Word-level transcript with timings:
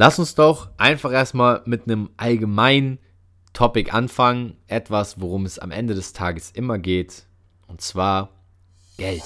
Lass 0.00 0.20
uns 0.20 0.36
doch 0.36 0.68
einfach 0.76 1.10
erstmal 1.10 1.62
mit 1.64 1.88
einem 1.88 2.10
allgemeinen 2.18 3.00
Topic 3.52 3.90
anfangen. 3.90 4.56
Etwas, 4.68 5.20
worum 5.20 5.44
es 5.44 5.58
am 5.58 5.72
Ende 5.72 5.96
des 5.96 6.12
Tages 6.12 6.52
immer 6.52 6.78
geht. 6.78 7.26
Und 7.66 7.80
zwar 7.80 8.30
Geld. 8.96 9.24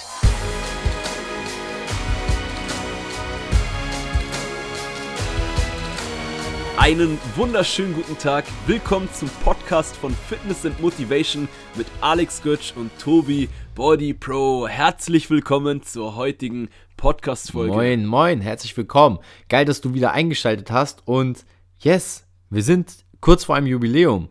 Einen 6.78 7.18
wunderschönen 7.36 7.92
guten 7.92 8.16
Tag. 8.16 8.46
Willkommen 8.66 9.10
zum 9.12 9.28
Podcast 9.44 9.94
von 9.94 10.14
Fitness 10.14 10.64
and 10.64 10.80
Motivation 10.80 11.48
mit 11.74 11.86
Alex 12.00 12.42
Götsch 12.42 12.72
und 12.74 12.90
Tobi 12.98 13.50
Body 13.74 14.12
Pro. 14.12 14.68
Herzlich 14.68 15.30
willkommen 15.30 15.82
zur 15.82 16.14
heutigen 16.14 16.68
Podcast-Folge. 16.98 17.72
Moin, 17.72 18.04
moin, 18.04 18.40
herzlich 18.42 18.76
willkommen. 18.76 19.18
Geil, 19.48 19.64
dass 19.64 19.80
du 19.80 19.94
wieder 19.94 20.12
eingeschaltet 20.12 20.70
hast. 20.70 21.06
Und 21.06 21.46
yes, 21.78 22.26
wir 22.50 22.62
sind 22.62 23.04
kurz 23.22 23.44
vor 23.44 23.56
einem 23.56 23.66
Jubiläum. 23.66 24.28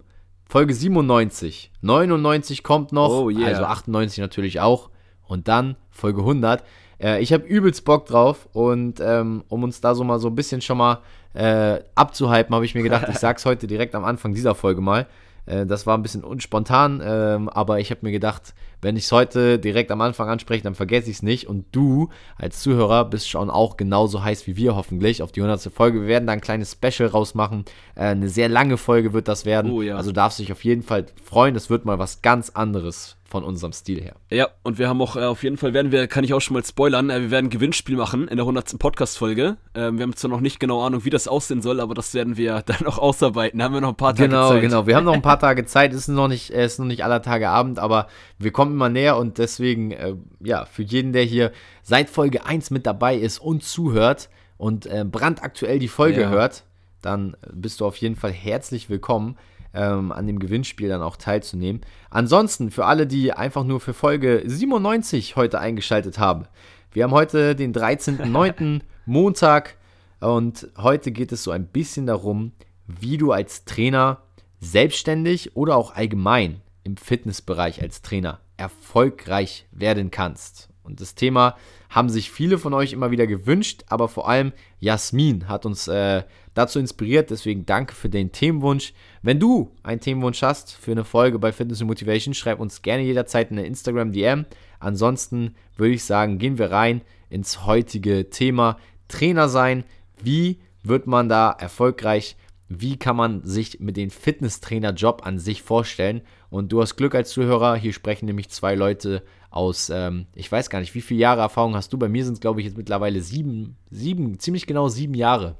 Folge 0.47 0.75
97. 0.75 1.71
99 1.81 2.61
kommt 2.61 2.91
noch, 2.91 3.09
Oh, 3.09 3.29
yeah. 3.31 3.47
also 3.47 3.63
98 3.63 4.19
natürlich 4.19 4.59
auch. 4.59 4.91
Und 5.25 5.47
dann 5.47 5.75
Folge 5.89 6.21
100. 6.21 6.63
Äh, 7.01 7.21
ich 7.21 7.33
habe 7.33 7.45
übelst 7.47 7.83
Bock 7.83 8.05
drauf. 8.05 8.47
Und 8.53 8.99
ähm, 8.99 9.43
um 9.47 9.63
uns 9.63 9.81
da 9.81 9.95
so 9.95 10.03
mal 10.03 10.19
so 10.19 10.27
ein 10.27 10.35
bisschen 10.35 10.61
schon 10.61 10.77
mal 10.77 10.99
äh, 11.33 11.79
abzuhypen, 11.95 12.53
habe 12.53 12.65
ich 12.65 12.75
mir 12.75 12.83
gedacht, 12.83 13.07
ich 13.09 13.17
sag's 13.19 13.45
heute 13.45 13.65
direkt 13.65 13.95
am 13.95 14.05
Anfang 14.05 14.35
dieser 14.35 14.53
Folge 14.53 14.81
mal. 14.81 15.07
Äh, 15.45 15.65
das 15.65 15.85
war 15.85 15.97
ein 15.97 16.03
bisschen 16.03 16.23
unspontan, 16.23 17.01
ähm, 17.03 17.49
aber 17.49 17.79
ich 17.79 17.91
habe 17.91 18.01
mir 18.03 18.11
gedacht, 18.11 18.53
wenn 18.81 18.95
ich 18.95 19.03
es 19.03 19.11
heute 19.11 19.59
direkt 19.59 19.91
am 19.91 20.01
Anfang 20.01 20.27
anspreche, 20.29 20.63
dann 20.63 20.75
vergesse 20.75 21.09
ich 21.09 21.17
es 21.17 21.23
nicht. 21.23 21.47
Und 21.47 21.65
du 21.71 22.09
als 22.35 22.61
Zuhörer 22.61 23.05
bist 23.05 23.29
schon 23.29 23.49
auch 23.49 23.77
genauso 23.77 24.23
heiß 24.23 24.47
wie 24.47 24.57
wir 24.57 24.75
hoffentlich 24.75 25.21
auf 25.21 25.31
die 25.31 25.41
100. 25.41 25.71
Folge. 25.71 26.01
Wir 26.01 26.07
werden 26.07 26.25
da 26.25 26.33
ein 26.33 26.41
kleines 26.41 26.71
Special 26.71 27.09
rausmachen. 27.09 27.65
Äh, 27.95 28.05
eine 28.05 28.29
sehr 28.29 28.49
lange 28.49 28.77
Folge 28.77 29.13
wird 29.13 29.27
das 29.27 29.45
werden. 29.45 29.71
Oh 29.71 29.81
ja. 29.81 29.97
Also 29.97 30.11
darfst 30.11 30.39
du 30.39 30.43
dich 30.43 30.51
auf 30.51 30.63
jeden 30.63 30.83
Fall 30.83 31.05
freuen. 31.23 31.53
Das 31.53 31.69
wird 31.69 31.85
mal 31.85 31.99
was 31.99 32.21
ganz 32.21 32.49
anderes 32.49 33.17
von 33.31 33.43
unserem 33.43 33.71
Stil 33.73 34.01
her. 34.03 34.15
Ja, 34.29 34.49
und 34.63 34.77
wir 34.77 34.89
haben 34.89 35.01
auch 35.01 35.15
äh, 35.15 35.21
auf 35.23 35.41
jeden 35.43 35.57
Fall 35.57 35.73
werden 35.73 35.91
wir, 35.91 36.05
kann 36.07 36.23
ich 36.23 36.33
auch 36.33 36.41
schon 36.41 36.53
mal 36.55 36.63
spoilern, 36.65 37.09
äh, 37.09 37.21
wir 37.21 37.31
werden 37.31 37.45
ein 37.47 37.49
Gewinnspiel 37.49 37.95
machen 37.95 38.27
in 38.27 38.35
der 38.35 38.43
100. 38.43 38.77
Podcast-Folge. 38.77 39.57
Ähm, 39.73 39.97
wir 39.97 40.03
haben 40.03 40.15
zwar 40.15 40.29
noch 40.29 40.41
nicht 40.41 40.59
genau 40.59 40.83
Ahnung, 40.85 41.05
wie 41.05 41.09
das 41.09 41.27
aussehen 41.29 41.61
soll, 41.61 41.79
aber 41.79 41.93
das 41.95 42.13
werden 42.13 42.35
wir 42.37 42.61
dann 42.65 42.83
noch 42.83 42.97
ausarbeiten. 42.99 43.57
Da 43.59 43.65
haben 43.65 43.73
wir 43.73 43.81
noch 43.81 43.89
ein 43.89 43.95
paar 43.95 44.13
Tage 44.13 44.29
Genau, 44.29 44.49
Zeit. 44.49 44.61
genau. 44.61 44.85
Wir 44.85 44.95
haben 44.97 45.05
noch 45.05 45.13
ein 45.13 45.21
paar 45.23 45.39
Tage 45.39 45.65
Zeit. 45.65 45.93
Es 45.93 46.01
ist 46.01 46.07
noch 46.09 46.27
nicht, 46.27 46.51
es 46.51 46.73
ist 46.73 46.79
noch 46.79 46.85
nicht 46.85 47.03
aller 47.05 47.21
Tage 47.21 47.49
Abend, 47.49 47.79
aber 47.79 48.07
wir 48.37 48.51
kommen 48.51 48.73
immer 48.73 48.89
näher 48.89 49.15
und 49.17 49.37
deswegen, 49.37 49.91
äh, 49.91 50.13
ja, 50.41 50.65
für 50.65 50.83
jeden, 50.83 51.13
der 51.13 51.23
hier 51.23 51.51
seit 51.81 52.09
Folge 52.09 52.45
1 52.45 52.69
mit 52.69 52.85
dabei 52.85 53.15
ist 53.15 53.39
und 53.39 53.63
zuhört 53.63 54.29
und 54.57 54.85
äh, 54.85 55.05
brandaktuell 55.09 55.79
die 55.79 55.87
Folge 55.87 56.21
Ja. 56.21 56.29
hört, 56.29 56.65
dann 57.01 57.35
bist 57.51 57.79
du 57.79 57.85
auf 57.85 57.95
jeden 57.97 58.15
Fall 58.17 58.31
herzlich 58.31 58.89
willkommen, 58.89 59.37
ähm, 59.73 60.11
an 60.11 60.27
dem 60.27 60.39
Gewinnspiel 60.39 60.89
dann 60.89 61.01
auch 61.01 61.15
teilzunehmen. 61.15 61.81
Ansonsten, 62.09 62.71
für 62.71 62.85
alle, 62.85 63.07
die 63.07 63.33
einfach 63.33 63.63
nur 63.63 63.79
für 63.79 63.93
Folge 63.93 64.43
97 64.45 65.35
heute 65.35 65.59
eingeschaltet 65.59 66.19
haben, 66.19 66.45
wir 66.91 67.03
haben 67.03 67.11
heute 67.11 67.55
den 67.55 67.73
13.09. 67.73 68.81
Montag 69.05 69.77
und 70.19 70.67
heute 70.77 71.11
geht 71.11 71.31
es 71.31 71.43
so 71.43 71.51
ein 71.51 71.65
bisschen 71.65 72.05
darum, 72.05 72.51
wie 72.85 73.17
du 73.17 73.31
als 73.31 73.65
Trainer 73.65 74.21
selbstständig 74.59 75.55
oder 75.55 75.75
auch 75.75 75.95
allgemein 75.95 76.61
im 76.83 76.97
Fitnessbereich 76.97 77.81
als 77.81 78.01
Trainer 78.01 78.39
erfolgreich 78.57 79.67
werden 79.71 80.11
kannst. 80.11 80.70
Und 80.91 80.99
das 80.99 81.15
Thema 81.15 81.55
haben 81.89 82.09
sich 82.09 82.29
viele 82.29 82.57
von 82.57 82.73
euch 82.73 82.91
immer 82.91 83.11
wieder 83.11 83.25
gewünscht, 83.25 83.85
aber 83.87 84.09
vor 84.09 84.27
allem 84.27 84.51
Jasmin 84.81 85.47
hat 85.47 85.65
uns 85.65 85.87
äh, 85.87 86.23
dazu 86.53 86.79
inspiriert. 86.79 87.29
Deswegen 87.29 87.65
danke 87.65 87.95
für 87.95 88.09
den 88.09 88.33
Themenwunsch. 88.33 88.93
Wenn 89.21 89.39
du 89.39 89.71
einen 89.83 90.01
Themenwunsch 90.01 90.41
hast 90.41 90.73
für 90.73 90.91
eine 90.91 91.05
Folge 91.05 91.39
bei 91.39 91.53
Fitness 91.53 91.79
and 91.79 91.87
Motivation, 91.87 92.33
schreib 92.33 92.59
uns 92.59 92.81
gerne 92.81 93.03
jederzeit 93.03 93.51
eine 93.51 93.65
Instagram-DM. 93.65 94.45
Ansonsten 94.79 95.55
würde 95.77 95.93
ich 95.93 96.03
sagen, 96.03 96.39
gehen 96.39 96.57
wir 96.57 96.71
rein 96.71 97.01
ins 97.29 97.65
heutige 97.65 98.29
Thema 98.29 98.77
Trainer 99.07 99.47
sein. 99.47 99.85
Wie 100.21 100.59
wird 100.83 101.07
man 101.07 101.29
da 101.29 101.51
erfolgreich? 101.51 102.35
Wie 102.67 102.97
kann 102.97 103.15
man 103.15 103.45
sich 103.45 103.79
mit 103.79 103.95
dem 103.95 104.09
Fitnesstrainer-Job 104.09 105.25
an 105.25 105.39
sich 105.39 105.61
vorstellen? 105.61 106.21
Und 106.49 106.71
du 106.73 106.81
hast 106.81 106.95
Glück 106.97 107.15
als 107.15 107.29
Zuhörer. 107.29 107.75
Hier 107.75 107.93
sprechen 107.93 108.25
nämlich 108.25 108.49
zwei 108.49 108.75
Leute 108.75 109.23
aus, 109.51 109.89
ähm, 109.89 110.25
ich 110.33 110.51
weiß 110.51 110.69
gar 110.69 110.79
nicht, 110.79 110.95
wie 110.95 111.01
viele 111.01 111.19
Jahre 111.19 111.41
Erfahrung 111.41 111.75
hast 111.75 111.93
du? 111.93 111.97
Bei 111.99 112.07
mir 112.09 112.23
sind 112.25 112.33
es, 112.35 112.39
glaube 112.39 112.61
ich, 112.61 112.65
jetzt 112.65 112.77
mittlerweile 112.77 113.21
sieben, 113.21 113.77
sieben, 113.91 114.39
ziemlich 114.39 114.65
genau 114.65 114.87
sieben 114.87 115.13
Jahre 115.13 115.57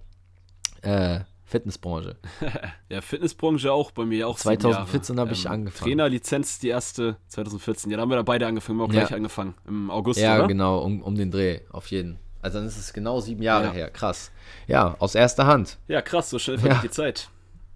äh, 0.81 1.19
Fitnessbranche. 1.43 2.15
Ja, 2.89 2.99
Fitnessbranche 3.01 3.71
auch 3.71 3.91
bei 3.91 4.03
mir 4.05 4.27
auch. 4.27 4.37
sieben 4.37 4.59
2014 4.59 5.15
Jahre. 5.15 5.25
habe 5.27 5.33
ich 5.37 5.49
angefangen. 5.49 5.89
Trainerlizenz, 5.91 6.59
die 6.59 6.69
erste 6.69 7.17
2014. 7.27 7.89
Ja, 7.91 7.97
da 7.97 8.01
haben 8.01 8.09
wir 8.09 8.15
da 8.17 8.21
beide 8.23 8.47
angefangen, 8.47 8.79
wir 8.79 8.83
haben 8.83 8.91
auch 8.91 8.95
Ja. 8.95 9.01
gleich 9.01 9.13
angefangen. 9.15 9.53
Im 9.67 9.89
August, 9.91 10.19
Ja, 10.19 10.39
oder? 10.39 10.47
genau, 10.47 10.79
um, 10.79 11.01
um 11.01 11.15
den 11.15 11.29
Dreh, 11.31 11.59
auf 11.71 11.87
jeden. 11.87 12.17
Also 12.41 12.57
dann 12.59 12.67
ist 12.67 12.77
es 12.77 12.91
genau 12.91 13.19
sieben 13.19 13.43
Jahre 13.43 13.65
Ja. 13.67 13.71
her. 13.71 13.89
Krass. 13.91 14.31
Ja, 14.67 14.95
aus 14.99 15.15
erster 15.15 15.45
Hand. 15.45 15.77
Ja, 15.87 16.01
krass, 16.01 16.29
so 16.29 16.39
schnell 16.39 16.57
vergeht 16.57 16.77
Ja. 16.77 16.81
die 16.81 16.89
Zeit. 16.89 17.29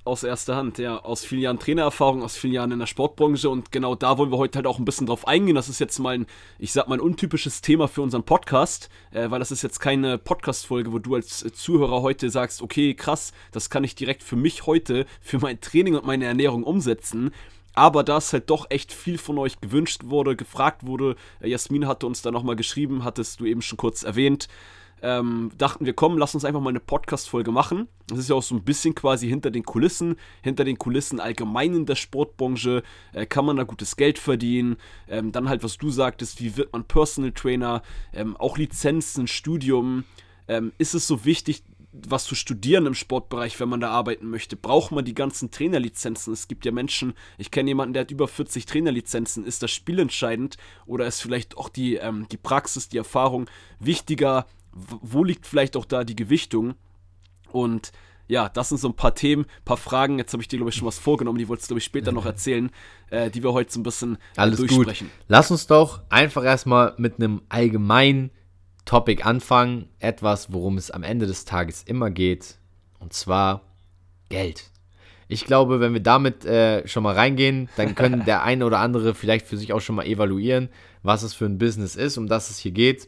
Aus 0.06 0.22
erster 0.22 0.56
Hand, 0.56 0.78
ja. 0.78 1.00
Aus 1.00 1.26
vielen 1.26 1.42
Jahren 1.42 1.58
Trainererfahrung, 1.58 2.22
aus 2.22 2.38
vielen 2.38 2.54
Jahren 2.54 2.72
in 2.72 2.78
der 2.78 2.86
Sportbranche 2.86 3.50
und 3.50 3.72
genau 3.72 3.96
da 3.96 4.20
wollen 4.20 4.32
wir 4.32 4.38
heute 4.38 4.58
halt 4.58 4.68
auch 4.68 4.78
ein 4.78 4.86
bisschen 4.86 5.08
drauf 5.08 5.28
eingehen. 5.28 5.56
Das 5.56 5.68
ist 5.68 5.80
jetzt 5.80 5.98
mal 5.98 6.14
ein, 6.14 6.28
ich 6.60 6.74
sag 6.74 6.88
mal, 6.88 6.94
ein 6.94 7.02
untypisches 7.02 7.62
Thema 7.62 7.88
für 7.88 8.04
unseren 8.04 8.22
Podcast, 8.22 8.90
äh, 9.10 9.32
weil 9.32 9.40
das 9.40 9.50
ist 9.50 9.64
jetzt 9.64 9.80
keine 9.80 10.20
Podcast-Folge, 10.20 10.94
wo 10.94 11.00
du 11.00 11.16
als 11.16 11.40
Zuhörer 11.40 12.04
heute 12.04 12.30
sagst, 12.30 12.62
okay, 12.62 12.94
krass, 12.94 13.34
das 13.52 13.72
kann 13.72 13.84
ich 13.84 13.96
direkt 13.96 14.22
für 14.22 14.36
mich 14.36 14.68
heute, 14.68 15.08
für 15.22 15.40
mein 15.40 15.60
Training 15.60 15.96
und 15.96 16.06
meine 16.06 16.26
Ernährung 16.26 16.64
umsetzen. 16.64 17.32
Aber 17.74 18.04
da 18.04 18.18
es 18.18 18.32
halt 18.32 18.52
doch 18.52 18.68
echt 18.70 18.94
viel 18.94 19.18
von 19.18 19.40
euch 19.40 19.60
gewünscht 19.60 20.02
wurde, 20.06 20.36
gefragt 20.36 20.86
wurde, 20.86 21.16
äh, 21.42 21.50
Jasmin 21.50 21.88
hatte 21.88 22.06
uns 22.06 22.22
da 22.22 22.30
nochmal 22.30 22.56
geschrieben, 22.56 23.04
hattest 23.04 23.40
du 23.40 23.46
eben 23.46 23.64
schon 23.64 23.78
kurz 23.78 24.04
erwähnt, 24.04 24.50
ähm, 25.06 25.52
dachten 25.56 25.86
wir, 25.86 25.94
komm, 25.94 26.18
lass 26.18 26.34
uns 26.34 26.46
einfach 26.46 26.62
mal 26.62 26.72
eine 26.72 26.80
Podcast-Folge 26.80 27.52
machen. 27.52 27.88
Das 28.08 28.18
ist 28.18 28.28
ja 28.28 28.36
auch 28.36 28.42
so 28.42 28.56
ein 28.56 28.64
bisschen 28.64 28.96
quasi 28.96 29.28
hinter 29.28 29.52
den 29.52 29.64
Kulissen, 29.64 30.16
hinter 30.42 30.64
den 30.64 30.80
Kulissen 30.80 31.20
allgemein 31.20 31.76
in 31.76 31.86
der 31.86 31.94
Sportbranche, 31.94 32.82
äh, 33.14 33.28
kann 33.28 33.46
man 33.46 33.56
da 33.56 33.64
gutes 33.64 33.98
Geld 33.98 34.18
verdienen. 34.18 34.78
Ähm, 35.08 35.32
dann 35.32 35.48
halt, 35.48 35.64
was 35.64 35.78
du 35.78 35.92
sagtest, 35.92 36.42
wie 36.42 36.58
wird 36.58 36.74
man 36.74 36.86
Personal 36.86 37.34
Trainer, 37.34 37.84
ähm, 38.14 38.36
auch 38.36 38.58
Lizenzen, 38.58 39.28
Studium. 39.28 40.06
Ähm, 40.48 40.72
ist 40.80 40.96
es 40.96 41.06
so 41.06 41.24
wichtig, 41.24 41.62
was 41.92 42.26
zu 42.26 42.34
studieren 42.34 42.88
im 42.88 42.96
Sportbereich, 42.96 43.60
wenn 43.60 43.70
man 43.70 43.82
da 43.82 43.92
arbeiten 43.92 44.28
möchte? 44.28 44.56
Braucht 44.56 44.92
man 44.92 45.06
die 45.06 45.14
ganzen 45.14 45.52
Trainerlizenzen? 45.52 46.34
Es 46.34 46.48
gibt 46.48 46.66
ja 46.66 46.72
Menschen, 46.72 47.14
ich 47.38 47.52
kenne 47.52 47.70
jemanden, 47.70 47.94
der 47.94 48.02
hat 48.02 48.12
über 48.12 48.28
40 48.28 48.66
Trainerlizenzen. 48.66 49.46
Ist 49.46 49.62
das 49.62 49.70
spielentscheidend 49.70 50.58
oder 50.88 51.06
ist 51.06 51.22
vielleicht 51.22 51.58
auch 51.58 51.70
die, 51.70 51.96
ähm, 51.96 52.26
die 52.32 52.38
Praxis, 52.38 52.90
die 52.90 52.98
Erfahrung 52.98 53.48
wichtiger? 53.80 54.48
Wo 54.76 55.24
liegt 55.24 55.48
vielleicht 55.48 55.78
auch 55.78 55.86
da 55.86 56.04
die 56.04 56.16
Gewichtung? 56.16 56.76
Und 57.52 57.92
ja, 58.28 58.50
das 58.50 58.70
sind 58.70 58.80
so 58.80 58.90
ein 58.90 58.96
paar 58.96 59.16
Themen, 59.16 59.46
paar 59.64 59.78
Fragen. 59.78 60.18
Jetzt 60.18 60.34
habe 60.34 60.42
ich 60.42 60.48
dir, 60.48 60.58
glaube 60.58 60.70
ich, 60.70 60.76
schon 60.76 60.88
was 60.88 61.00
vorgenommen, 61.00 61.38
die 61.38 61.48
wolltest 61.48 61.70
du, 61.70 61.74
glaube 61.74 61.80
ich, 61.80 61.86
später 61.86 62.12
noch 62.12 62.26
erzählen, 62.26 62.70
äh, 63.10 63.30
die 63.30 63.44
wir 63.44 63.54
heute 63.54 63.72
so 63.72 63.80
ein 63.80 63.84
bisschen 63.84 64.16
äh, 64.16 64.42
Alles 64.42 64.60
gut. 64.60 64.72
durchsprechen. 64.72 65.10
Lass 65.28 65.52
uns 65.52 65.68
doch 65.68 66.02
einfach 66.10 66.44
erstmal 66.44 66.94
mit 66.98 67.16
einem 67.20 67.42
allgemeinen 67.50 68.32
Topic 68.84 69.24
anfangen. 69.24 69.88
Etwas, 70.00 70.52
worum 70.52 70.78
es 70.78 70.92
am 70.92 71.04
Ende 71.04 71.28
des 71.28 71.46
Tages 71.46 71.84
immer 71.84 72.10
geht. 72.10 72.58
Und 73.00 73.14
zwar 73.14 73.62
Geld. 74.30 74.72
Ich 75.28 75.46
glaube, 75.46 75.80
wenn 75.80 75.94
wir 75.94 76.02
damit 76.02 76.46
äh, 76.46 76.88
schon 76.88 77.04
mal 77.04 77.16
reingehen, 77.16 77.70
dann 77.78 77.96
können 77.96 78.26
der 78.26 78.44
eine 78.44 78.66
oder 78.66 78.80
andere 78.80 79.16
vielleicht 79.16 79.48
für 79.48 79.58
sich 79.58 79.74
auch 79.74 79.82
schon 79.82 79.96
mal 79.96 80.06
evaluieren, 80.06 80.70
was 81.04 81.24
es 81.24 81.34
für 81.34 81.46
ein 81.46 81.58
Business 81.58 81.96
ist, 81.96 82.18
um 82.18 82.28
das 82.28 82.50
es 82.50 82.58
hier 82.58 82.72
geht. 82.72 83.08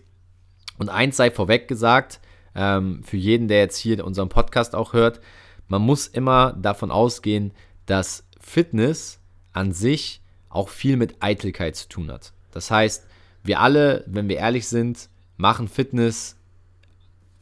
Und 0.78 0.90
eins 0.90 1.18
sei 1.18 1.32
vorweg 1.32 1.68
gesagt, 1.68 2.20
ähm, 2.56 3.04
für 3.04 3.18
jeden, 3.18 3.48
der 3.48 3.60
jetzt 3.60 3.78
hier 3.78 4.06
unseren 4.06 4.30
Podcast 4.30 4.76
auch 4.76 4.94
hört, 4.94 5.20
man 5.68 5.82
muss 5.82 6.08
immer 6.08 6.54
davon 6.54 6.92
ausgehen, 6.92 7.52
dass 7.86 8.24
Fitness 8.40 9.20
an 9.54 9.74
sich 9.74 10.22
auch 10.50 10.70
viel 10.70 10.98
mit 10.98 11.22
Eitelkeit 11.22 11.76
zu 11.76 11.90
tun 11.90 12.12
hat. 12.12 12.34
Das 12.52 12.72
heißt, 12.72 13.06
wir 13.44 13.60
alle, 13.60 14.04
wenn 14.08 14.30
wir 14.30 14.38
ehrlich 14.38 14.68
sind, 14.68 15.10
machen 15.36 15.68
Fitness 15.68 16.38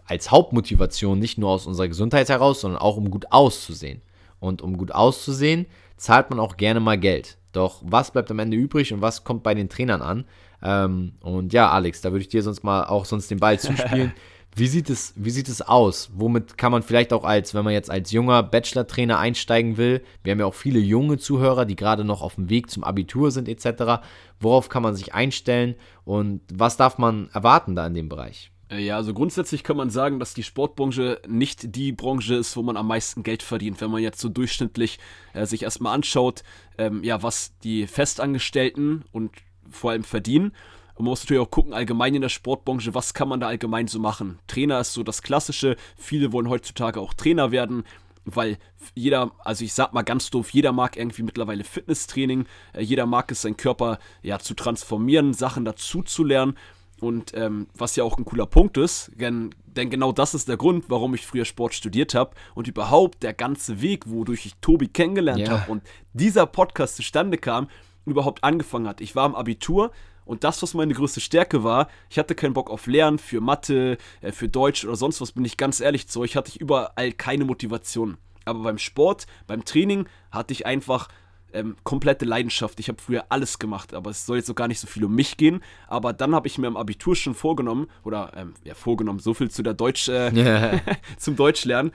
als 0.05 0.31
Hauptmotivation 0.31 1.17
nicht 1.17 1.37
nur 1.37 1.49
aus 1.49 1.65
unserer 1.65 1.87
Gesundheit 1.87 2.29
heraus, 2.29 2.61
sondern 2.61 2.81
auch 2.81 2.97
um 2.97 3.09
gut 3.09 3.31
auszusehen. 3.31 4.01
Und 4.39 4.61
um 4.61 4.77
gut 4.77 4.91
auszusehen, 4.91 5.65
zahlt 5.97 6.29
man 6.29 6.39
auch 6.39 6.57
gerne 6.57 6.79
mal 6.79 6.99
Geld. 6.99 7.37
Doch 7.51 7.81
was 7.83 8.11
bleibt 8.11 8.29
am 8.29 8.39
Ende 8.39 8.57
übrig 8.57 8.93
und 8.93 9.01
was 9.01 9.23
kommt 9.23 9.43
bei 9.43 9.55
den 9.55 9.69
Trainern 9.69 10.01
an? 10.01 10.25
Ähm, 10.61 11.13
und 11.21 11.53
ja, 11.53 11.69
Alex, 11.69 12.01
da 12.01 12.11
würde 12.11 12.21
ich 12.21 12.29
dir 12.29 12.43
sonst 12.43 12.63
mal 12.63 12.85
auch 12.85 13.05
sonst 13.05 13.29
den 13.31 13.39
Ball 13.39 13.59
zuspielen. 13.59 14.13
Wie 14.57 14.67
sieht, 14.67 14.89
es, 14.89 15.13
wie 15.17 15.31
sieht 15.31 15.49
es 15.49 15.61
aus? 15.61 16.11
Womit 16.13 16.57
kann 16.57 16.71
man 16.71 16.81
vielleicht 16.81 17.11
auch 17.11 17.25
als, 17.25 17.53
wenn 17.53 17.65
man 17.65 17.73
jetzt 17.73 17.91
als 17.91 18.13
junger 18.13 18.41
Bachelor-Trainer 18.41 19.19
einsteigen 19.19 19.75
will, 19.75 20.01
wir 20.23 20.31
haben 20.31 20.39
ja 20.39 20.45
auch 20.45 20.53
viele 20.53 20.79
junge 20.79 21.17
Zuhörer, 21.17 21.65
die 21.65 21.75
gerade 21.75 22.05
noch 22.05 22.21
auf 22.21 22.35
dem 22.35 22.49
Weg 22.49 22.71
zum 22.71 22.85
Abitur 22.85 23.31
sind 23.31 23.49
etc. 23.49 24.01
Worauf 24.39 24.69
kann 24.69 24.81
man 24.81 24.95
sich 24.95 25.13
einstellen 25.13 25.75
und 26.05 26.39
was 26.53 26.77
darf 26.77 26.97
man 26.97 27.27
erwarten 27.33 27.75
da 27.75 27.85
in 27.85 27.95
dem 27.95 28.07
Bereich? 28.07 28.53
Äh, 28.69 28.79
ja, 28.79 28.95
also 28.95 29.13
grundsätzlich 29.13 29.63
kann 29.63 29.77
man 29.77 29.89
sagen, 29.89 30.19
dass 30.19 30.33
die 30.33 30.43
Sportbranche 30.43 31.21
nicht 31.27 31.75
die 31.75 31.91
Branche 31.91 32.35
ist, 32.35 32.55
wo 32.55 32.63
man 32.63 32.77
am 32.77 32.87
meisten 32.87 33.23
Geld 33.23 33.43
verdient. 33.43 33.81
Wenn 33.81 33.91
man 33.91 34.01
jetzt 34.01 34.19
so 34.19 34.29
durchschnittlich 34.29 34.99
äh, 35.33 35.45
sich 35.45 35.63
erstmal 35.63 35.93
anschaut, 35.93 36.43
ähm, 36.77 37.03
ja, 37.03 37.21
was 37.21 37.57
die 37.59 37.87
Festangestellten 37.87 39.03
und 39.11 39.31
vor 39.69 39.91
allem 39.91 40.03
verdienen. 40.03 40.51
Und 40.95 41.03
man 41.03 41.11
muss 41.11 41.23
natürlich 41.23 41.41
auch 41.41 41.51
gucken, 41.51 41.73
allgemein 41.73 42.15
in 42.15 42.21
der 42.21 42.29
Sportbranche, 42.29 42.93
was 42.93 43.13
kann 43.13 43.27
man 43.27 43.39
da 43.39 43.47
allgemein 43.47 43.87
so 43.87 43.99
machen. 43.99 44.39
Trainer 44.47 44.79
ist 44.79 44.93
so 44.93 45.03
das 45.03 45.21
Klassische. 45.21 45.75
Viele 45.97 46.31
wollen 46.31 46.49
heutzutage 46.49 47.01
auch 47.01 47.13
Trainer 47.13 47.51
werden, 47.51 47.83
weil 48.23 48.57
jeder, 48.93 49.31
also 49.39 49.65
ich 49.65 49.73
sag 49.73 49.93
mal 49.93 50.03
ganz 50.03 50.29
doof, 50.29 50.49
jeder 50.51 50.71
mag 50.71 50.97
irgendwie 50.97 51.23
mittlerweile 51.23 51.63
Fitnesstraining. 51.63 52.45
Äh, 52.73 52.81
jeder 52.81 53.05
mag 53.05 53.31
es, 53.31 53.41
seinen 53.41 53.57
Körper 53.57 53.99
ja 54.23 54.39
zu 54.39 54.53
transformieren, 54.53 55.33
Sachen 55.33 55.65
dazu 55.65 56.01
zu 56.01 56.23
lernen. 56.23 56.57
Und 57.01 57.33
ähm, 57.35 57.67
was 57.75 57.97
ja 57.97 58.05
auch 58.05 58.17
ein 58.17 58.23
cooler 58.23 58.45
Punkt 58.45 58.77
ist, 58.77 59.11
denn, 59.15 59.53
denn, 59.65 59.89
genau 59.89 60.13
das 60.13 60.33
ist 60.33 60.47
der 60.47 60.55
Grund, 60.55 60.85
warum 60.87 61.13
ich 61.13 61.27
früher 61.27 61.43
Sport 61.43 61.73
studiert 61.73 62.15
habe 62.15 62.31
und 62.53 62.69
überhaupt 62.69 63.21
der 63.21 63.33
ganze 63.33 63.81
Weg, 63.81 64.09
wodurch 64.09 64.45
ich 64.45 64.55
Tobi 64.61 64.87
kennengelernt 64.87 65.41
ja. 65.41 65.59
habe 65.59 65.71
und 65.71 65.83
dieser 66.13 66.45
Podcast 66.45 66.95
zustande 66.95 67.37
kam, 67.37 67.67
überhaupt 68.05 68.43
angefangen 68.43 68.87
hat. 68.87 69.01
Ich 69.01 69.15
war 69.15 69.25
im 69.25 69.35
Abitur 69.35 69.91
und 70.25 70.43
das, 70.43 70.61
was 70.61 70.73
meine 70.73 70.93
größte 70.93 71.21
Stärke 71.21 71.63
war, 71.63 71.87
ich 72.09 72.17
hatte 72.17 72.35
keinen 72.35 72.53
Bock 72.53 72.69
auf 72.69 72.87
Lernen, 72.87 73.19
für 73.19 73.41
Mathe, 73.41 73.97
äh, 74.21 74.31
für 74.31 74.49
Deutsch 74.49 74.83
oder 74.83 74.95
sonst 74.95 75.21
was, 75.21 75.31
bin 75.31 75.45
ich 75.45 75.57
ganz 75.57 75.79
ehrlich 75.79 76.07
zu 76.07 76.21
euch, 76.21 76.35
hatte 76.35 76.49
ich 76.49 76.59
überall 76.59 77.11
keine 77.11 77.45
Motivation. 77.45 78.17
Aber 78.43 78.63
beim 78.63 78.77
Sport, 78.77 79.27
beim 79.47 79.65
Training 79.65 80.07
hatte 80.31 80.53
ich 80.53 80.65
einfach 80.65 81.07
ähm, 81.53 81.75
komplette 81.83 82.25
Leidenschaft. 82.25 82.79
Ich 82.79 82.89
habe 82.89 83.01
früher 83.01 83.25
alles 83.29 83.59
gemacht, 83.59 83.93
aber 83.93 84.11
es 84.11 84.25
soll 84.25 84.37
jetzt 84.37 84.47
so 84.47 84.53
gar 84.53 84.67
nicht 84.67 84.79
so 84.79 84.87
viel 84.87 85.05
um 85.05 85.15
mich 85.15 85.37
gehen. 85.37 85.63
Aber 85.87 86.13
dann 86.13 86.35
habe 86.35 86.47
ich 86.47 86.57
mir 86.57 86.67
im 86.67 86.77
Abitur 86.77 87.15
schon 87.15 87.33
vorgenommen, 87.33 87.87
oder 88.03 88.31
ähm, 88.35 88.53
ja, 88.63 88.75
vorgenommen, 88.75 89.19
so 89.19 89.33
viel 89.33 89.49
zu 89.49 89.63
der 89.63 89.73
Deutsch, 89.73 90.09
äh, 90.09 90.31
yeah. 90.33 90.81
zum 91.17 91.35
Deutschlernen. 91.35 91.91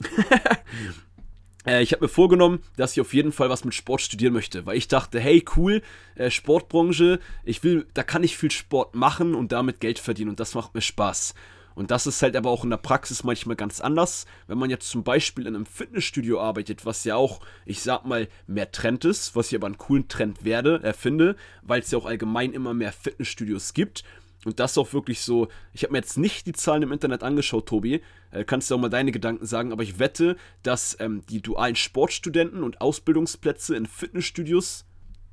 äh, 1.66 1.82
ich 1.82 1.92
habe 1.92 2.04
mir 2.04 2.08
vorgenommen, 2.08 2.60
dass 2.76 2.92
ich 2.92 3.00
auf 3.00 3.14
jeden 3.14 3.32
Fall 3.32 3.50
was 3.50 3.64
mit 3.64 3.74
Sport 3.74 4.00
studieren 4.00 4.32
möchte, 4.32 4.66
weil 4.66 4.76
ich 4.76 4.88
dachte, 4.88 5.20
hey, 5.20 5.44
cool, 5.56 5.82
äh, 6.14 6.30
Sportbranche, 6.30 7.20
ich 7.44 7.62
will, 7.62 7.86
da 7.94 8.02
kann 8.02 8.22
ich 8.22 8.36
viel 8.36 8.50
Sport 8.50 8.94
machen 8.94 9.34
und 9.34 9.52
damit 9.52 9.80
Geld 9.80 9.98
verdienen 9.98 10.30
und 10.30 10.40
das 10.40 10.54
macht 10.54 10.74
mir 10.74 10.82
Spaß. 10.82 11.34
Und 11.74 11.90
das 11.90 12.06
ist 12.06 12.20
halt 12.20 12.36
aber 12.36 12.50
auch 12.50 12.64
in 12.64 12.70
der 12.70 12.76
Praxis 12.76 13.24
manchmal 13.24 13.56
ganz 13.56 13.80
anders. 13.80 14.26
Wenn 14.48 14.58
man 14.58 14.70
jetzt 14.70 14.90
zum 14.90 15.04
Beispiel 15.04 15.46
in 15.46 15.54
einem 15.54 15.66
Fitnessstudio 15.66 16.40
arbeitet, 16.40 16.84
was 16.84 17.04
ja 17.04 17.16
auch, 17.16 17.40
ich 17.64 17.80
sag 17.80 18.04
mal, 18.04 18.28
mehr 18.46 18.70
Trend 18.72 19.04
ist, 19.04 19.36
was 19.36 19.48
ich 19.48 19.56
aber 19.56 19.66
einen 19.66 19.78
coolen 19.78 20.08
Trend 20.08 20.44
werde, 20.44 20.82
erfinde, 20.82 21.36
weil 21.62 21.80
es 21.80 21.90
ja 21.90 21.98
auch 21.98 22.06
allgemein 22.06 22.52
immer 22.52 22.74
mehr 22.74 22.92
Fitnessstudios 22.92 23.72
gibt. 23.72 24.04
Und 24.44 24.58
das 24.58 24.78
auch 24.78 24.92
wirklich 24.92 25.20
so, 25.20 25.48
ich 25.72 25.82
habe 25.82 25.92
mir 25.92 25.98
jetzt 25.98 26.16
nicht 26.16 26.46
die 26.46 26.52
Zahlen 26.52 26.82
im 26.82 26.92
Internet 26.92 27.22
angeschaut, 27.22 27.66
Tobi, 27.66 28.00
äh, 28.30 28.44
kannst 28.44 28.70
du 28.70 28.74
auch 28.74 28.78
mal 28.78 28.88
deine 28.88 29.12
Gedanken 29.12 29.44
sagen, 29.44 29.72
aber 29.72 29.82
ich 29.82 29.98
wette, 29.98 30.36
dass 30.62 30.96
ähm, 30.98 31.22
die 31.28 31.42
dualen 31.42 31.76
Sportstudenten 31.76 32.62
und 32.62 32.80
Ausbildungsplätze 32.80 33.76
in 33.76 33.86
Fitnessstudios 33.86 34.86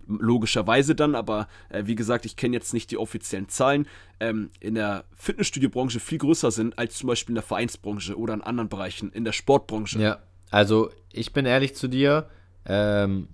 logischerweise 0.07 0.95
dann, 0.95 1.15
aber 1.15 1.48
äh, 1.69 1.83
wie 1.86 1.95
gesagt, 1.95 2.25
ich 2.25 2.36
kenne 2.36 2.56
jetzt 2.56 2.74
nicht 2.74 2.92
die 2.92 2.98
offiziellen 2.98 3.50
Zahlen, 3.50 3.88
ähm, 4.19 4.50
in 4.59 4.75
der 4.75 5.06
Fitnessstudio-Branche 5.15 6.00
viel 6.00 6.18
größer 6.18 6.51
sind 6.51 6.77
als 6.77 6.98
zum 6.98 7.07
Beispiel 7.07 7.31
in 7.31 7.36
der 7.36 7.44
Vereinsbranche 7.44 8.18
oder 8.18 8.33
in 8.33 8.42
anderen 8.42 8.69
Bereichen, 8.69 9.12
in 9.12 9.25
der 9.25 9.33
Sportbranche. 9.33 10.00
Ja, 10.00 10.19
also 10.50 10.89
ich 11.12 11.33
bin 11.33 11.45
ehrlich 11.45 11.75
zu 11.75 11.88
dir, 11.88 12.30
ähm, 12.65 13.27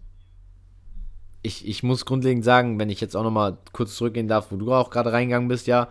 ich, 1.44 1.68
ich 1.68 1.84
muss 1.84 2.06
grundlegend 2.06 2.44
sagen, 2.44 2.80
wenn 2.80 2.90
ich 2.90 3.02
jetzt 3.02 3.16
auch 3.16 3.24
nochmal 3.24 3.58
kurz 3.74 3.96
zurückgehen 3.96 4.28
darf, 4.28 4.52
wo 4.52 4.56
du 4.56 4.74
auch 4.74 4.90
gerade 4.90 5.12
reingegangen 5.12 5.50
bist, 5.50 5.68
ja, 5.68 5.90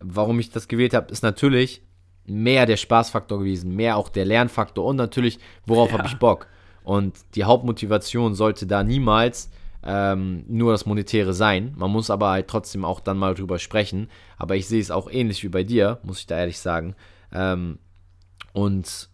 warum 0.00 0.40
ich 0.40 0.50
das 0.50 0.66
gewählt 0.66 0.94
habe, 0.94 1.12
ist 1.12 1.22
natürlich 1.22 1.82
mehr 2.26 2.66
der 2.66 2.78
Spaßfaktor 2.78 3.38
gewesen, 3.38 3.76
mehr 3.76 3.96
auch 3.96 4.08
der 4.08 4.24
Lernfaktor 4.24 4.84
und 4.86 4.96
natürlich, 4.96 5.38
worauf 5.66 5.92
ja. 5.92 5.98
habe 5.98 6.08
ich 6.08 6.18
Bock. 6.18 6.48
Und 6.82 7.16
die 7.34 7.44
Hauptmotivation 7.44 8.34
sollte 8.34 8.66
da 8.66 8.82
niemals 8.82 9.50
ähm, 9.82 10.44
nur 10.48 10.72
das 10.72 10.86
Monetäre 10.86 11.34
sein. 11.34 11.74
Man 11.76 11.90
muss 11.90 12.10
aber 12.10 12.30
halt 12.30 12.48
trotzdem 12.48 12.84
auch 12.84 13.00
dann 13.00 13.18
mal 13.18 13.34
drüber 13.34 13.58
sprechen. 13.58 14.08
Aber 14.36 14.56
ich 14.56 14.66
sehe 14.66 14.80
es 14.80 14.90
auch 14.90 15.10
ähnlich 15.10 15.42
wie 15.44 15.48
bei 15.48 15.62
dir, 15.62 15.98
muss 16.02 16.20
ich 16.20 16.26
da 16.26 16.38
ehrlich 16.38 16.58
sagen. 16.58 16.94
Ähm, 17.32 17.78
und 18.52 19.08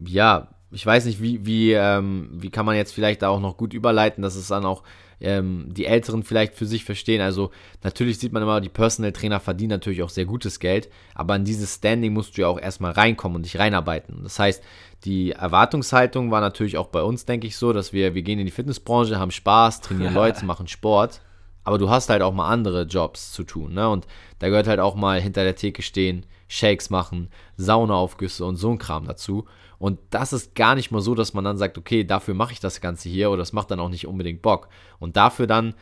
ja, 0.00 0.48
ich 0.70 0.84
weiß 0.84 1.04
nicht, 1.04 1.22
wie, 1.22 1.44
wie, 1.46 1.72
ähm, 1.72 2.30
wie 2.32 2.50
kann 2.50 2.66
man 2.66 2.76
jetzt 2.76 2.92
vielleicht 2.92 3.22
da 3.22 3.28
auch 3.28 3.40
noch 3.40 3.56
gut 3.56 3.74
überleiten, 3.74 4.22
dass 4.22 4.34
es 4.34 4.48
dann 4.48 4.64
auch 4.64 4.82
ähm, 5.20 5.66
die 5.68 5.86
Älteren 5.86 6.22
vielleicht 6.22 6.54
für 6.54 6.66
sich 6.66 6.84
verstehen. 6.84 7.20
Also 7.20 7.50
natürlich 7.82 8.18
sieht 8.18 8.32
man 8.32 8.42
immer, 8.42 8.60
die 8.60 8.68
Personal 8.68 9.12
Trainer 9.12 9.40
verdienen 9.40 9.70
natürlich 9.70 10.02
auch 10.02 10.10
sehr 10.10 10.24
gutes 10.24 10.58
Geld, 10.58 10.88
aber 11.14 11.36
in 11.36 11.44
dieses 11.44 11.76
Standing 11.76 12.12
musst 12.12 12.36
du 12.36 12.42
ja 12.42 12.48
auch 12.48 12.60
erstmal 12.60 12.92
reinkommen 12.92 13.36
und 13.36 13.44
dich 13.44 13.58
reinarbeiten. 13.58 14.22
Das 14.22 14.38
heißt, 14.38 14.62
die 15.04 15.32
Erwartungshaltung 15.32 16.30
war 16.30 16.40
natürlich 16.40 16.76
auch 16.76 16.88
bei 16.88 17.02
uns, 17.02 17.24
denke 17.24 17.46
ich, 17.46 17.56
so, 17.56 17.72
dass 17.72 17.92
wir, 17.92 18.14
wir 18.14 18.22
gehen 18.22 18.38
in 18.38 18.46
die 18.46 18.52
Fitnessbranche, 18.52 19.18
haben 19.18 19.30
Spaß, 19.30 19.80
trainieren 19.80 20.14
Leute, 20.14 20.44
machen 20.46 20.68
Sport. 20.68 21.20
Aber 21.66 21.78
du 21.78 21.88
hast 21.88 22.10
halt 22.10 22.20
auch 22.20 22.34
mal 22.34 22.48
andere 22.48 22.82
Jobs 22.82 23.32
zu 23.32 23.42
tun, 23.42 23.72
ne? 23.72 23.88
Und 23.88 24.06
da 24.38 24.50
gehört 24.50 24.66
halt 24.66 24.80
auch 24.80 24.94
mal 24.94 25.18
hinter 25.18 25.44
der 25.44 25.56
Theke 25.56 25.80
stehen, 25.80 26.26
Shakes 26.46 26.90
machen, 26.90 27.30
Saunaaufgüsse 27.56 28.44
und 28.44 28.56
so 28.56 28.70
ein 28.70 28.76
Kram 28.76 29.06
dazu. 29.06 29.46
Und 29.78 29.98
das 30.10 30.32
ist 30.32 30.54
gar 30.54 30.74
nicht 30.74 30.90
mal 30.90 31.00
so, 31.00 31.14
dass 31.14 31.34
man 31.34 31.44
dann 31.44 31.58
sagt, 31.58 31.78
okay, 31.78 32.04
dafür 32.04 32.34
mache 32.34 32.52
ich 32.52 32.60
das 32.60 32.80
Ganze 32.80 33.08
hier 33.08 33.30
oder 33.30 33.38
das 33.38 33.52
macht 33.52 33.70
dann 33.70 33.80
auch 33.80 33.88
nicht 33.88 34.06
unbedingt 34.06 34.42
Bock. 34.42 34.68
Und 34.98 35.16
dafür 35.16 35.46
dann. 35.46 35.74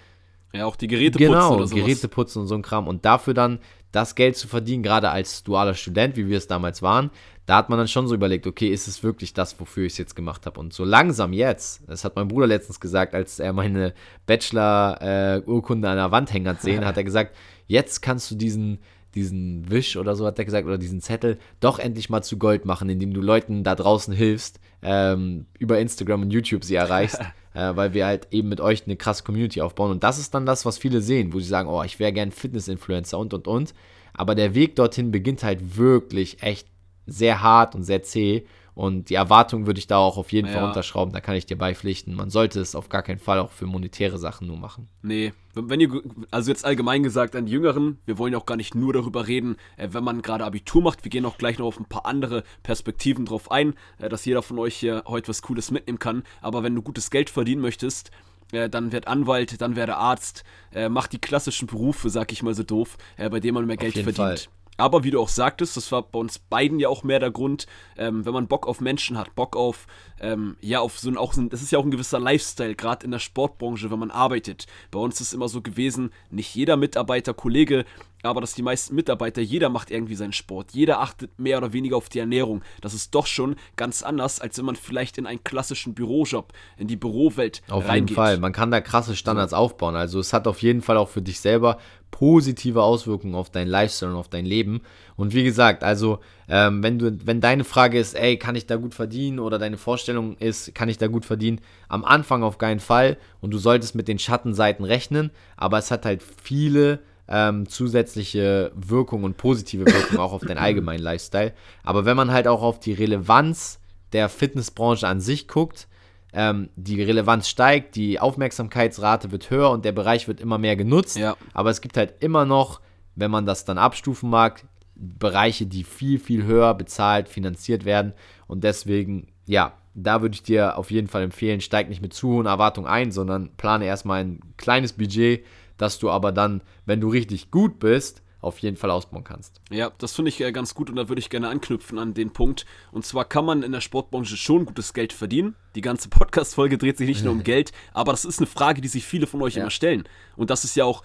Ja, 0.55 0.67
auch 0.67 0.77
die 0.77 0.87
Geräte 0.87 1.19
putzen. 1.19 1.33
Genau, 1.33 1.67
Geräte 1.67 2.09
putzen 2.09 2.41
und 2.41 2.47
so 2.47 2.55
ein 2.55 2.63
Kram. 2.63 2.87
Und 2.87 3.05
dafür 3.05 3.33
dann 3.33 3.59
das 3.91 4.15
Geld 4.15 4.37
zu 4.37 4.49
verdienen, 4.49 4.83
gerade 4.83 5.11
als 5.11 5.45
dualer 5.45 5.75
Student, 5.75 6.17
wie 6.17 6.29
wir 6.29 6.39
es 6.39 6.47
damals 6.47 6.83
waren, 6.83 7.11
da 7.47 7.57
hat 7.57 7.69
man 7.69 7.79
dann 7.79 7.89
schon 7.89 8.07
so 8.07 8.15
überlegt, 8.15 8.47
okay, 8.47 8.69
ist 8.69 8.89
es 8.89 9.03
wirklich 9.03 9.35
das, 9.35 9.59
wofür 9.61 9.85
ich 9.85 9.93
es 9.93 9.99
jetzt 9.99 10.17
gemacht 10.17 10.47
habe? 10.47 10.59
Und 10.59 10.73
so 10.73 10.85
langsam 10.85 11.33
jetzt, 11.33 11.83
das 11.89 12.05
hat 12.05 12.17
mein 12.17 12.29
Bruder 12.29 12.47
letztens 12.47 12.81
gesagt, 12.81 13.15
als 13.15 13.39
er 13.39 13.53
meine 13.53 13.95
Bachelor-Urkunde 14.27 15.89
äh, 15.89 15.91
an 15.91 15.97
der 15.97 16.11
Wand 16.11 16.33
hängen 16.33 16.49
hat 16.49 16.63
sehen, 16.63 16.85
hat 16.85 16.97
er 16.97 17.05
gesagt, 17.05 17.37
jetzt 17.67 18.01
kannst 18.01 18.31
du 18.31 18.37
diesen, 18.37 18.79
diesen 19.15 19.71
Wisch 19.71 19.97
oder 19.97 20.15
so 20.15 20.27
hat 20.27 20.39
er 20.39 20.45
gesagt, 20.45 20.67
oder 20.67 20.79
diesen 20.79 21.01
Zettel 21.01 21.39
doch 21.61 21.79
endlich 21.79 22.11
mal 22.11 22.23
zu 22.23 22.39
Gold 22.39 22.65
machen, 22.65 22.89
indem 22.89 23.13
du 23.13 23.21
Leuten 23.21 23.65
da 23.65 23.75
draußen 23.75 24.15
hilfst, 24.15 24.61
ähm, 24.83 25.47
über 25.59 25.79
Instagram 25.79 26.23
und 26.23 26.33
YouTube 26.33 26.65
sie 26.65 26.75
erreichst, 26.75 27.21
äh, 27.55 27.77
weil 27.77 27.95
wir 27.95 28.07
halt 28.07 28.29
eben 28.31 28.49
mit 28.49 28.61
euch 28.61 28.85
eine 28.87 28.97
krasse 28.97 29.23
Community 29.23 29.61
aufbauen. 29.61 29.91
Und 29.91 30.03
das 30.03 30.19
ist 30.19 30.35
dann 30.35 30.47
das, 30.47 30.65
was 30.65 30.79
viele 30.79 31.01
sehen, 31.01 31.33
wo 31.33 31.41
sie 31.41 31.49
sagen, 31.49 31.69
oh, 31.69 31.83
ich 31.83 31.99
wäre 31.99 32.13
gern 32.13 32.33
Fitness-Influencer 32.33 33.19
und 33.19 33.35
und 33.35 33.47
und. 33.47 33.75
Aber 34.15 34.35
der 34.35 34.55
Weg 34.55 34.77
dorthin 34.77 35.11
beginnt 35.11 35.43
halt 35.43 35.77
wirklich 35.77 36.43
echt 36.43 36.67
sehr 37.07 37.43
hart 37.43 37.75
und 37.75 37.83
sehr 37.83 38.03
zäh. 38.03 38.45
Und 38.75 39.11
die 39.11 39.15
Erwartung 39.15 39.67
würde 39.67 39.79
ich 39.79 39.87
da 39.87 39.99
auch 39.99 40.17
auf 40.17 40.33
jeden 40.33 40.49
ja. 40.49 40.55
Fall 40.55 40.65
unterschrauben, 40.65 41.13
da 41.13 41.21
kann 41.21 41.35
ich 41.35 41.45
dir 41.45 41.59
beipflichten. 41.59 42.15
Man 42.15 42.31
sollte 42.31 42.59
es 42.61 42.75
auf 42.75 42.89
gar 42.89 43.03
keinen 43.03 43.19
Fall 43.19 43.39
auch 43.39 43.51
für 43.51 43.67
monetäre 43.67 44.19
Sachen 44.19 44.47
nur 44.47 44.57
machen. 44.57 44.89
Nee, 45.03 45.33
wenn 45.55 45.81
ihr, 45.81 46.03
also 46.31 46.51
jetzt 46.51 46.65
allgemein 46.65 47.03
gesagt 47.03 47.37
an 47.37 47.45
die 47.45 47.53
Jüngeren, 47.53 47.99
wir 48.07 48.17
wollen 48.17 48.33
ja 48.33 48.39
auch 48.39 48.47
gar 48.47 48.57
nicht 48.57 48.75
nur 48.75 48.95
darüber 48.95 49.27
reden, 49.29 49.57
äh, 49.77 49.89
wenn 49.93 50.03
man 50.03 50.23
gerade 50.23 50.45
Abitur 50.45 50.81
macht. 50.81 51.05
Wir 51.05 51.11
gehen 51.11 51.27
auch 51.27 51.37
gleich 51.37 51.59
noch 51.59 51.67
auf 51.67 51.79
ein 51.79 51.85
paar 51.85 52.07
andere 52.07 52.45
Perspektiven 52.63 53.27
drauf 53.27 53.51
ein, 53.51 53.75
äh, 53.99 54.09
dass 54.09 54.25
jeder 54.25 54.43
von 54.43 54.59
euch 54.59 54.77
hier 54.77 55.05
heute 55.07 55.29
was 55.29 55.43
Cooles 55.43 55.71
mitnehmen 55.71 55.99
kann. 55.99 56.23
Aber 56.41 56.63
wenn 56.63 56.75
du 56.75 56.81
gutes 56.81 57.11
Geld 57.11 57.29
verdienen 57.29 57.61
möchtest, 57.61 58.11
äh, 58.53 58.71
dann 58.71 58.93
werd 58.93 59.07
Anwalt, 59.07 59.61
dann 59.61 59.77
werde 59.77 59.97
Arzt, 59.97 60.45
mach 60.89 61.07
die 61.07 61.19
klassischen 61.19 61.67
Berufe, 61.67 62.09
sag 62.09 62.33
ich 62.33 62.43
mal 62.43 62.55
so 62.55 62.63
doof, 62.63 62.97
bei 63.19 63.41
denen 63.41 63.55
man 63.55 63.67
mehr 63.67 63.77
Geld 63.77 63.93
verdient. 63.93 64.17
Fall. 64.17 64.39
Aber 64.83 65.05
wie 65.05 65.13
du 65.13 65.21
auch 65.21 65.29
sagtest, 65.29 65.77
das 65.77 65.93
war 65.93 66.03
bei 66.03 66.19
uns 66.19 66.41
beiden 66.41 66.81
ja 66.81 66.89
auch 66.89 67.05
mehr 67.05 67.21
der 67.21 67.31
Grund, 67.31 67.69
ähm, 67.97 68.27
wenn 68.27 68.33
man 68.33 68.49
Bock 68.49 68.67
auf 68.67 68.81
Menschen 68.81 69.17
hat, 69.17 69.33
Bock 69.37 69.55
auf, 69.55 69.87
ähm, 70.19 70.57
ja, 70.61 70.81
auf 70.81 70.99
so 70.99 71.09
ein, 71.09 71.17
auch 71.17 71.35
so 71.35 71.41
ein, 71.41 71.51
das 71.51 71.63
ist 71.63 71.71
ja 71.71 71.79
auch 71.79 71.85
ein 71.85 71.93
gewisser 71.93 72.19
Lifestyle, 72.19 72.75
gerade 72.75 73.05
in 73.05 73.13
der 73.13 73.21
Sportbranche, 73.21 73.93
wenn 73.93 74.01
man 74.01 74.11
arbeitet. 74.11 74.67
Bei 74.91 74.99
uns 74.99 75.21
ist 75.21 75.29
es 75.29 75.35
immer 75.35 75.47
so 75.47 75.63
gewesen, 75.63 76.11
nicht 76.31 76.53
jeder 76.57 76.77
Mitarbeiter, 76.77 77.33
Kollege 77.33 77.85
aber 78.23 78.41
dass 78.41 78.55
die 78.55 78.63
meisten 78.63 78.95
Mitarbeiter, 78.95 79.41
jeder 79.41 79.69
macht 79.69 79.91
irgendwie 79.91 80.15
seinen 80.15 80.33
Sport, 80.33 80.73
jeder 80.73 81.01
achtet 81.01 81.39
mehr 81.39 81.59
oder 81.59 81.73
weniger 81.73 81.97
auf 81.97 82.09
die 82.09 82.21
Ernährung. 82.21 82.63
Das 82.81 82.95
ist 82.95 83.15
doch 83.15 83.27
schon 83.27 83.57
ganz 83.77 84.03
anders, 84.03 84.41
als 84.41 84.59
wenn 84.59 84.65
man 84.65 84.77
vielleicht 84.77 85.19
in 85.19 85.27
einen 85.27 85.43
klassischen 85.43 85.95
Bürojob, 85.95 86.53
in 86.77 86.87
die 86.87 86.97
Bürowelt 86.97 87.63
Auf 87.69 87.89
reingeht. 87.89 88.11
jeden 88.11 88.15
Fall, 88.15 88.39
man 88.39 88.53
kann 88.53 88.71
da 88.71 88.81
krasse 88.81 89.17
Standards 89.17 89.53
aufbauen. 89.53 89.97
Also 89.97 90.21
es 90.21 90.33
hat 90.33 90.47
auf 90.47 90.63
jeden 90.63 90.83
Fall 90.83 90.97
auch 90.97 91.09
für 91.09 91.23
dich 91.23 91.41
selber 91.41 91.79
positive 92.13 92.81
Auswirkungen 92.81 93.35
auf 93.35 93.51
dein 93.51 93.67
Lifestyle 93.67 94.13
und 94.13 94.17
auf 94.17 94.29
dein 94.29 94.47
Leben. 94.47 94.83
Und 95.17 95.35
wie 95.35 95.43
gesagt, 95.43 95.83
also 95.83 96.21
ähm, 96.49 96.83
wenn 96.83 97.01
du, 97.01 97.19
wenn 97.25 97.41
deine 97.41 97.65
Frage 97.65 97.99
ist, 97.99 98.15
ey, 98.15 98.37
kann 98.37 98.55
ich 98.55 98.67
da 98.67 98.77
gut 98.77 98.95
verdienen 98.95 99.41
oder 99.41 99.59
deine 99.59 99.79
Vorstellung 99.79 100.37
ist, 100.37 100.73
kann 100.77 100.89
ich 100.89 100.99
da 100.99 101.09
gut 101.09 101.25
verdienen, 101.25 101.61
am 101.89 102.05
Anfang 102.05 102.45
auf 102.45 102.59
keinen 102.59 102.79
Fall 102.79 103.17
und 103.41 103.51
du 103.51 103.59
solltest 103.59 103.97
mit 103.97 104.07
den 104.07 104.21
Schattenseiten 104.21 104.85
rechnen, 104.85 105.33
aber 105.57 105.79
es 105.79 105.91
hat 105.91 106.05
halt 106.05 106.23
viele 106.23 107.01
ähm, 107.29 107.69
zusätzliche 107.69 108.71
Wirkung 108.77 109.25
und 109.25 109.37
positive 109.37 109.87
Wirkung 109.87 110.19
auch 110.19 110.33
auf 110.33 110.43
den 110.43 110.59
allgemeinen 110.59 111.03
Lifestyle. 111.03 111.53
Aber 111.83 112.05
wenn 112.05 112.17
man 112.17 112.31
halt 112.31 112.47
auch 112.47 112.63
auf 112.63 112.79
die 112.79 112.93
Relevanz 112.93 113.81
der 114.13 114.29
Fitnessbranche 114.29 115.09
an 115.09 115.21
sich 115.21 115.49
guckt, 115.49 115.89
ähm, 116.33 116.71
die 116.77 117.03
Relevanz 117.03 117.49
steigt, 117.49 117.97
die 117.97 118.19
Aufmerksamkeitsrate 118.19 119.31
wird 119.33 119.51
höher 119.51 119.71
und 119.71 119.85
der 119.85 119.93
Bereich 119.93 120.29
wird 120.29 120.41
immer 120.41 120.59
mehr 120.59 120.77
genutzt. 120.77 121.17
Ja. 121.17 121.37
Aber 121.53 121.71
es 121.71 121.81
gibt 121.81 121.97
halt 121.97 122.15
immer 122.21 122.45
noch, 122.45 122.81
wenn 123.15 123.31
man 123.31 123.47
das 123.47 123.65
dann 123.65 123.79
abstufen 123.79 124.31
mag, 124.31 124.65
Bereiche, 124.95 125.67
die 125.67 125.85
viel, 125.85 126.19
viel 126.19 126.45
höher 126.45 126.75
bezahlt, 126.75 127.29
finanziert 127.29 127.85
werden. 127.85 128.13
Und 128.47 128.65
deswegen, 128.65 129.29
ja, 129.47 129.75
da 129.95 130.23
würde 130.23 130.35
ich 130.35 130.43
dir 130.43 130.79
auf 130.79 130.91
jeden 130.91 131.09
Fall 131.09 131.23
empfehlen, 131.23 131.61
steig 131.61 131.89
nicht 131.89 132.03
mit 132.03 132.15
zu 132.15 132.29
hohen 132.29 132.47
Erwartungen 132.47 132.87
ein, 132.87 133.13
sondern 133.13 133.51
plane 133.57 133.85
erstmal 133.85 134.25
ein 134.25 134.41
kleines 134.57 134.95
Budget, 134.95 135.45
dass 135.77 135.99
du 135.99 136.11
aber 136.11 136.33
dann, 136.33 136.63
wenn 136.87 137.01
du 137.01 137.09
richtig 137.09 137.51
gut 137.51 137.79
bist, 137.79 138.23
auf 138.43 138.59
jeden 138.59 138.77
Fall 138.77 138.91
ausbauen 138.91 139.25
kannst. 139.25 139.61
Ja, 139.71 139.91
das 139.99 140.15
finde 140.15 140.29
ich 140.29 140.41
äh, 140.41 140.53
ganz 140.53 140.75
gut 140.75 140.91
und 140.91 140.97
da 140.97 141.09
würde 141.09 141.21
ich 141.21 141.31
gerne 141.31 141.49
anknüpfen 141.49 141.99
an 141.99 142.13
den 142.13 142.33
Punkt. 142.33 142.67
Und 142.91 143.07
zwar 143.07 143.25
kann 143.25 143.45
man 143.45 143.63
in 143.63 143.73
der 143.73 143.81
Sportbranche 143.81 144.37
schon 144.37 144.67
gutes 144.67 144.93
Geld 144.93 145.13
verdienen. 145.13 145.55
Die 145.75 145.81
ganze 145.81 146.09
Podcast-Folge 146.11 146.77
dreht 146.77 146.99
sich 146.99 147.09
nicht 147.09 147.25
nur 147.25 147.33
um 147.33 147.43
Geld, 147.45 147.73
aber 147.95 148.13
das 148.13 148.25
ist 148.25 148.39
eine 148.39 148.47
Frage, 148.47 148.83
die 148.83 148.89
sich 148.89 149.05
viele 149.05 149.27
von 149.27 149.41
euch 149.41 149.55
ja. 149.55 149.63
immer 149.63 149.71
stellen. 149.71 150.05
Und 150.37 150.51
das 150.51 150.65
ist 150.65 150.77
ja 150.77 150.85
auch 150.85 151.03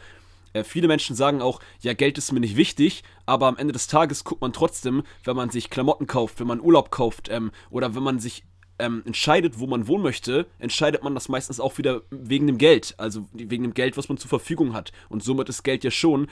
äh, 0.53 0.63
viele 0.63 0.87
Menschen 0.87 1.15
sagen 1.15 1.41
auch, 1.41 1.61
ja, 1.81 1.93
Geld 1.93 2.17
ist 2.17 2.31
mir 2.31 2.39
nicht 2.39 2.57
wichtig, 2.57 3.03
aber 3.25 3.47
am 3.47 3.57
Ende 3.57 3.73
des 3.73 3.87
Tages 3.87 4.23
guckt 4.23 4.41
man 4.41 4.53
trotzdem, 4.53 5.03
wenn 5.23 5.35
man 5.35 5.49
sich 5.49 5.69
Klamotten 5.69 6.07
kauft, 6.07 6.39
wenn 6.39 6.47
man 6.47 6.59
Urlaub 6.59 6.91
kauft 6.91 7.29
ähm, 7.29 7.51
oder 7.69 7.95
wenn 7.95 8.03
man 8.03 8.19
sich 8.19 8.43
ähm, 8.79 9.03
entscheidet, 9.05 9.59
wo 9.59 9.67
man 9.67 9.87
wohnen 9.87 10.03
möchte, 10.03 10.47
entscheidet 10.59 11.03
man 11.03 11.15
das 11.15 11.29
meistens 11.29 11.59
auch 11.59 11.77
wieder 11.77 12.01
wegen 12.09 12.47
dem 12.47 12.57
Geld, 12.57 12.95
also 12.97 13.27
wegen 13.33 13.63
dem 13.63 13.73
Geld, 13.73 13.97
was 13.97 14.09
man 14.09 14.17
zur 14.17 14.29
Verfügung 14.29 14.73
hat. 14.73 14.91
Und 15.09 15.23
somit 15.23 15.49
ist 15.49 15.63
Geld 15.63 15.83
ja 15.83 15.91
schon, 15.91 16.27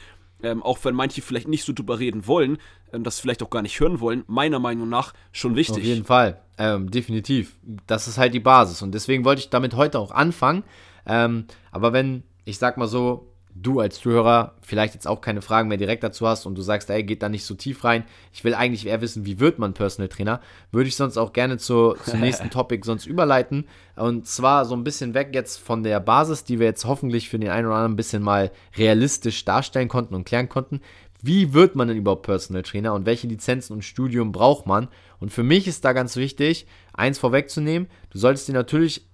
ähm, 0.46 0.62
auch 0.62 0.78
wenn 0.84 0.96
manche 0.96 1.22
vielleicht 1.22 1.48
nicht 1.48 1.64
so 1.64 1.74
drüber 1.74 2.00
reden 2.00 2.28
wollen, 2.28 2.58
ähm, 2.94 3.04
das 3.04 3.20
vielleicht 3.20 3.42
auch 3.42 3.50
gar 3.50 3.62
nicht 3.62 3.80
hören 3.80 4.00
wollen, 4.00 4.24
meiner 4.28 4.60
Meinung 4.60 4.88
nach 4.88 5.14
schon 5.32 5.56
wichtig. 5.56 5.78
Auf 5.78 5.84
jeden 5.84 6.06
Fall, 6.06 6.40
ähm, 6.58 6.92
definitiv. 6.92 7.58
Das 7.88 8.08
ist 8.08 8.18
halt 8.18 8.34
die 8.34 8.40
Basis 8.40 8.82
und 8.82 8.94
deswegen 8.94 9.26
wollte 9.26 9.40
ich 9.40 9.50
damit 9.50 9.76
heute 9.76 10.00
auch 10.00 10.12
anfangen. 10.12 10.64
Ähm, 11.08 11.46
aber 11.72 11.94
wenn, 11.94 12.24
ich 12.46 12.60
sag 12.60 12.78
mal 12.78 12.88
so, 12.88 13.32
du 13.56 13.80
als 13.80 14.00
Zuhörer 14.00 14.56
vielleicht 14.62 14.94
jetzt 14.94 15.08
auch 15.08 15.22
keine 15.22 15.42
Fragen 15.42 15.70
mehr 15.70 15.78
direkt 15.78 16.04
dazu 16.04 16.28
hast 16.28 16.46
und 16.46 16.56
du 16.56 16.62
sagst, 16.62 16.90
ey, 16.90 17.04
geht 17.04 17.24
da 17.24 17.30
nicht 17.30 17.46
so 17.46 17.56
tief 17.56 17.86
rein, 17.86 18.04
ich 18.34 18.44
will 18.44 18.54
eigentlich 18.54 18.86
eher 18.86 19.00
wissen, 19.00 19.26
wie 19.26 19.40
wird 19.40 19.60
man 19.60 19.74
Personal 19.74 20.10
Trainer, 20.10 20.42
würde 20.72 20.90
ich 20.90 20.98
sonst 20.98 21.18
auch 21.18 21.32
gerne 21.32 21.58
zu, 21.58 21.96
zum 22.04 22.20
nächsten 22.20 22.50
Topic 22.52 22.86
sonst 22.86 23.06
überleiten. 23.06 23.68
Und 23.96 24.28
zwar 24.28 24.66
so 24.66 24.76
ein 24.76 24.84
bisschen 24.84 25.14
weg 25.14 25.30
jetzt 25.32 25.58
von 25.58 25.84
der 25.84 26.02
Basis, 26.02 26.44
die 26.44 26.60
wir 26.60 26.66
jetzt 26.66 26.86
hoffentlich 26.86 27.30
für 27.30 27.40
den 27.40 27.50
einen 27.50 27.68
oder 27.68 27.76
anderen 27.76 27.94
ein 27.94 27.98
bisschen 27.98 28.22
mal 28.22 28.52
realistisch 28.78 29.46
darstellen 29.46 29.88
konnten 29.88 30.16
und 30.16 30.26
klären 30.26 30.50
konnten. 30.50 30.82
Wie 31.22 31.54
wird 31.54 31.76
man 31.76 31.88
denn 31.88 31.98
überhaupt 31.98 32.24
Personal 32.24 32.62
Trainer 32.62 32.94
und 32.94 33.06
welche 33.06 33.28
Lizenzen 33.28 33.74
und 33.74 33.84
Studium 33.84 34.34
braucht 34.34 34.68
man? 34.68 34.90
Und 35.20 35.32
für 35.32 35.44
mich 35.44 35.66
ist 35.66 35.86
da 35.86 35.94
ganz 35.94 36.18
wichtig, 36.18 36.68
eins 36.94 37.18
vorwegzunehmen, 37.18 37.88
du 38.10 38.20
solltest 38.20 38.50
dir 38.50 38.54
natürlich 38.54 39.08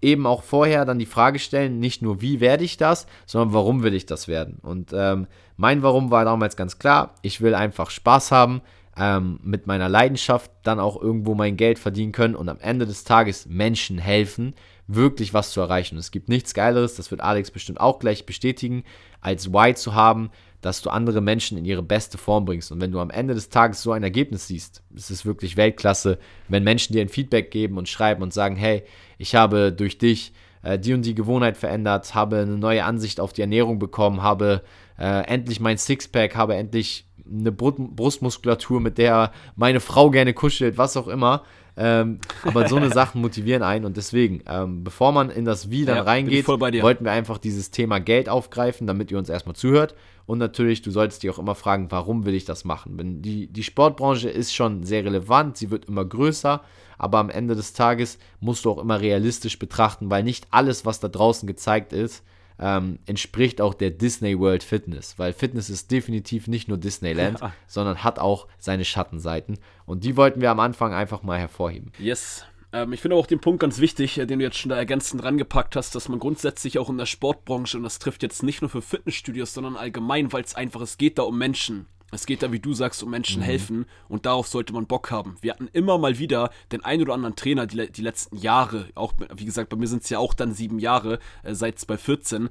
eben 0.00 0.26
auch 0.26 0.42
vorher 0.42 0.84
dann 0.84 0.98
die 0.98 1.06
Frage 1.06 1.38
stellen, 1.38 1.80
nicht 1.80 2.02
nur 2.02 2.20
wie 2.20 2.40
werde 2.40 2.64
ich 2.64 2.76
das, 2.76 3.06
sondern 3.26 3.52
warum 3.52 3.82
will 3.82 3.94
ich 3.94 4.06
das 4.06 4.28
werden. 4.28 4.58
Und 4.62 4.92
ähm, 4.92 5.26
mein 5.56 5.82
Warum 5.82 6.10
war 6.10 6.24
damals 6.24 6.56
ganz 6.56 6.78
klar, 6.78 7.14
ich 7.22 7.40
will 7.40 7.54
einfach 7.54 7.90
Spaß 7.90 8.30
haben, 8.30 8.62
ähm, 8.96 9.40
mit 9.42 9.66
meiner 9.66 9.88
Leidenschaft 9.88 10.50
dann 10.62 10.80
auch 10.80 11.00
irgendwo 11.00 11.34
mein 11.34 11.56
Geld 11.56 11.78
verdienen 11.78 12.12
können 12.12 12.34
und 12.34 12.48
am 12.48 12.58
Ende 12.60 12.86
des 12.86 13.04
Tages 13.04 13.46
Menschen 13.46 13.98
helfen, 13.98 14.54
wirklich 14.86 15.34
was 15.34 15.50
zu 15.50 15.60
erreichen. 15.60 15.98
es 15.98 16.10
gibt 16.10 16.28
nichts 16.28 16.54
Geileres, 16.54 16.96
das 16.96 17.10
wird 17.10 17.20
Alex 17.20 17.50
bestimmt 17.50 17.80
auch 17.80 17.98
gleich 17.98 18.26
bestätigen, 18.26 18.84
als 19.20 19.52
Why 19.52 19.74
zu 19.74 19.94
haben, 19.94 20.30
dass 20.60 20.82
du 20.82 20.90
andere 20.90 21.20
Menschen 21.20 21.56
in 21.56 21.64
ihre 21.64 21.82
beste 21.82 22.18
Form 22.18 22.44
bringst. 22.44 22.72
Und 22.72 22.80
wenn 22.80 22.92
du 22.92 23.00
am 23.00 23.10
Ende 23.10 23.34
des 23.34 23.48
Tages 23.48 23.82
so 23.82 23.92
ein 23.92 24.02
Ergebnis 24.02 24.48
siehst, 24.48 24.82
ist 24.94 25.10
es 25.10 25.24
wirklich 25.24 25.56
Weltklasse, 25.56 26.18
wenn 26.48 26.64
Menschen 26.64 26.92
dir 26.92 27.02
ein 27.02 27.08
Feedback 27.08 27.50
geben 27.50 27.78
und 27.78 27.88
schreiben 27.88 28.22
und 28.22 28.32
sagen, 28.32 28.56
hey, 28.56 28.82
ich 29.18 29.34
habe 29.34 29.72
durch 29.72 29.98
dich 29.98 30.32
äh, 30.62 30.78
die 30.78 30.94
und 30.94 31.02
die 31.02 31.14
Gewohnheit 31.14 31.56
verändert, 31.56 32.14
habe 32.14 32.38
eine 32.38 32.56
neue 32.56 32.84
Ansicht 32.84 33.20
auf 33.20 33.32
die 33.32 33.42
Ernährung 33.42 33.78
bekommen, 33.78 34.22
habe 34.22 34.62
äh, 34.98 35.24
endlich 35.26 35.60
mein 35.60 35.78
Sixpack, 35.78 36.34
habe 36.34 36.56
endlich 36.56 37.06
eine 37.30 37.52
Brustmuskulatur, 37.52 38.80
mit 38.80 38.98
der 38.98 39.32
meine 39.54 39.80
Frau 39.80 40.10
gerne 40.10 40.32
kuschelt, 40.32 40.78
was 40.78 40.96
auch 40.96 41.08
immer. 41.08 41.44
Ähm, 41.80 42.18
aber 42.42 42.66
so 42.66 42.74
eine 42.74 42.90
Sachen 42.90 43.20
motivieren 43.20 43.62
einen 43.62 43.84
und 43.84 43.96
deswegen, 43.96 44.42
ähm, 44.48 44.82
bevor 44.82 45.12
man 45.12 45.30
in 45.30 45.44
das 45.44 45.70
Wie 45.70 45.84
dann 45.84 45.96
ja, 45.96 46.02
reingeht, 46.02 46.48
wollten 46.48 47.04
wir 47.04 47.12
einfach 47.12 47.38
dieses 47.38 47.70
Thema 47.70 48.00
Geld 48.00 48.28
aufgreifen, 48.28 48.88
damit 48.88 49.12
ihr 49.12 49.18
uns 49.18 49.28
erstmal 49.28 49.54
zuhört. 49.54 49.94
Und 50.26 50.38
natürlich, 50.38 50.82
du 50.82 50.90
solltest 50.90 51.22
dich 51.22 51.30
auch 51.30 51.38
immer 51.38 51.54
fragen, 51.54 51.86
warum 51.90 52.26
will 52.26 52.34
ich 52.34 52.44
das 52.44 52.64
machen? 52.64 53.22
Die, 53.22 53.46
die 53.46 53.62
Sportbranche 53.62 54.28
ist 54.28 54.52
schon 54.52 54.82
sehr 54.82 55.04
relevant, 55.04 55.56
sie 55.56 55.70
wird 55.70 55.84
immer 55.84 56.04
größer, 56.04 56.62
aber 56.98 57.18
am 57.18 57.30
Ende 57.30 57.54
des 57.54 57.72
Tages 57.74 58.18
musst 58.40 58.64
du 58.64 58.72
auch 58.72 58.78
immer 58.78 59.00
realistisch 59.00 59.58
betrachten, 59.58 60.10
weil 60.10 60.24
nicht 60.24 60.48
alles, 60.50 60.84
was 60.84 60.98
da 60.98 61.06
draußen 61.06 61.46
gezeigt 61.46 61.92
ist, 61.92 62.24
ähm, 62.58 62.98
entspricht 63.06 63.60
auch 63.60 63.74
der 63.74 63.90
Disney 63.90 64.38
World 64.38 64.62
Fitness, 64.62 65.18
weil 65.18 65.32
Fitness 65.32 65.70
ist 65.70 65.90
definitiv 65.90 66.48
nicht 66.48 66.68
nur 66.68 66.78
Disneyland, 66.78 67.40
ja. 67.40 67.52
sondern 67.66 68.02
hat 68.02 68.18
auch 68.18 68.48
seine 68.58 68.84
Schattenseiten 68.84 69.58
und 69.86 70.04
die 70.04 70.16
wollten 70.16 70.40
wir 70.40 70.50
am 70.50 70.60
Anfang 70.60 70.92
einfach 70.92 71.22
mal 71.22 71.38
hervorheben. 71.38 71.92
Yes. 71.98 72.44
Ähm, 72.72 72.92
ich 72.92 73.00
finde 73.00 73.16
auch 73.16 73.26
den 73.26 73.40
Punkt 73.40 73.60
ganz 73.60 73.78
wichtig, 73.78 74.18
äh, 74.18 74.26
den 74.26 74.38
du 74.38 74.44
jetzt 74.44 74.58
schon 74.58 74.70
da 74.70 74.76
ergänzend 74.76 75.22
rangepackt 75.22 75.76
hast, 75.76 75.94
dass 75.94 76.08
man 76.08 76.18
grundsätzlich 76.18 76.78
auch 76.78 76.90
in 76.90 76.98
der 76.98 77.06
Sportbranche, 77.06 77.76
und 77.76 77.82
das 77.82 77.98
trifft 77.98 78.22
jetzt 78.22 78.42
nicht 78.42 78.60
nur 78.60 78.68
für 78.68 78.82
Fitnessstudios, 78.82 79.54
sondern 79.54 79.76
allgemein, 79.76 80.32
weil 80.32 80.42
es 80.42 80.54
einfach, 80.54 80.80
es 80.80 80.98
geht 80.98 81.18
da 81.18 81.22
um 81.22 81.38
Menschen. 81.38 81.86
Es 82.10 82.24
geht 82.24 82.42
da, 82.42 82.52
wie 82.52 82.60
du 82.60 82.72
sagst, 82.72 83.02
um 83.02 83.10
Menschen 83.10 83.42
mhm. 83.42 83.46
helfen 83.46 83.86
und 84.08 84.26
darauf 84.26 84.46
sollte 84.46 84.72
man 84.72 84.86
Bock 84.86 85.10
haben. 85.10 85.36
Wir 85.40 85.52
hatten 85.52 85.68
immer 85.72 85.98
mal 85.98 86.18
wieder 86.18 86.50
den 86.72 86.84
ein 86.84 87.02
oder 87.02 87.14
anderen 87.14 87.36
Trainer 87.36 87.66
die, 87.66 87.90
die 87.90 88.02
letzten 88.02 88.36
Jahre, 88.38 88.88
auch 88.94 89.12
wie 89.34 89.44
gesagt, 89.44 89.68
bei 89.68 89.76
mir 89.76 89.88
sind 89.88 90.04
es 90.04 90.10
ja 90.10 90.18
auch 90.18 90.34
dann 90.34 90.54
sieben 90.54 90.78
Jahre, 90.78 91.18
äh, 91.42 91.54
seit 91.54 91.78
2014, 91.78 92.48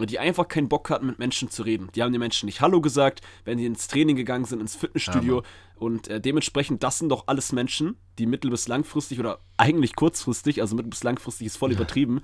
die 0.00 0.18
einfach 0.18 0.46
keinen 0.46 0.68
Bock 0.68 0.90
hatten, 0.90 1.06
mit 1.06 1.18
Menschen 1.18 1.50
zu 1.50 1.62
reden. 1.62 1.88
Die 1.94 2.02
haben 2.02 2.12
den 2.12 2.20
Menschen 2.20 2.46
nicht 2.46 2.60
Hallo 2.60 2.80
gesagt, 2.80 3.20
wenn 3.44 3.58
die 3.58 3.66
ins 3.66 3.88
Training 3.88 4.14
gegangen 4.14 4.44
sind, 4.44 4.60
ins 4.60 4.76
Fitnessstudio. 4.76 5.38
Ja, 5.38 5.42
und 5.76 6.08
äh, 6.08 6.20
dementsprechend, 6.20 6.82
das 6.82 6.98
sind 6.98 7.08
doch 7.08 7.24
alles 7.26 7.52
Menschen, 7.52 7.96
die 8.18 8.26
mittel- 8.26 8.50
bis 8.50 8.68
langfristig 8.68 9.18
oder 9.18 9.40
eigentlich 9.56 9.96
kurzfristig, 9.96 10.60
also 10.60 10.76
mittel- 10.76 10.90
bis 10.90 11.02
langfristig 11.02 11.48
ist 11.48 11.56
voll 11.56 11.72
übertrieben, 11.72 12.16
ja, 12.16 12.22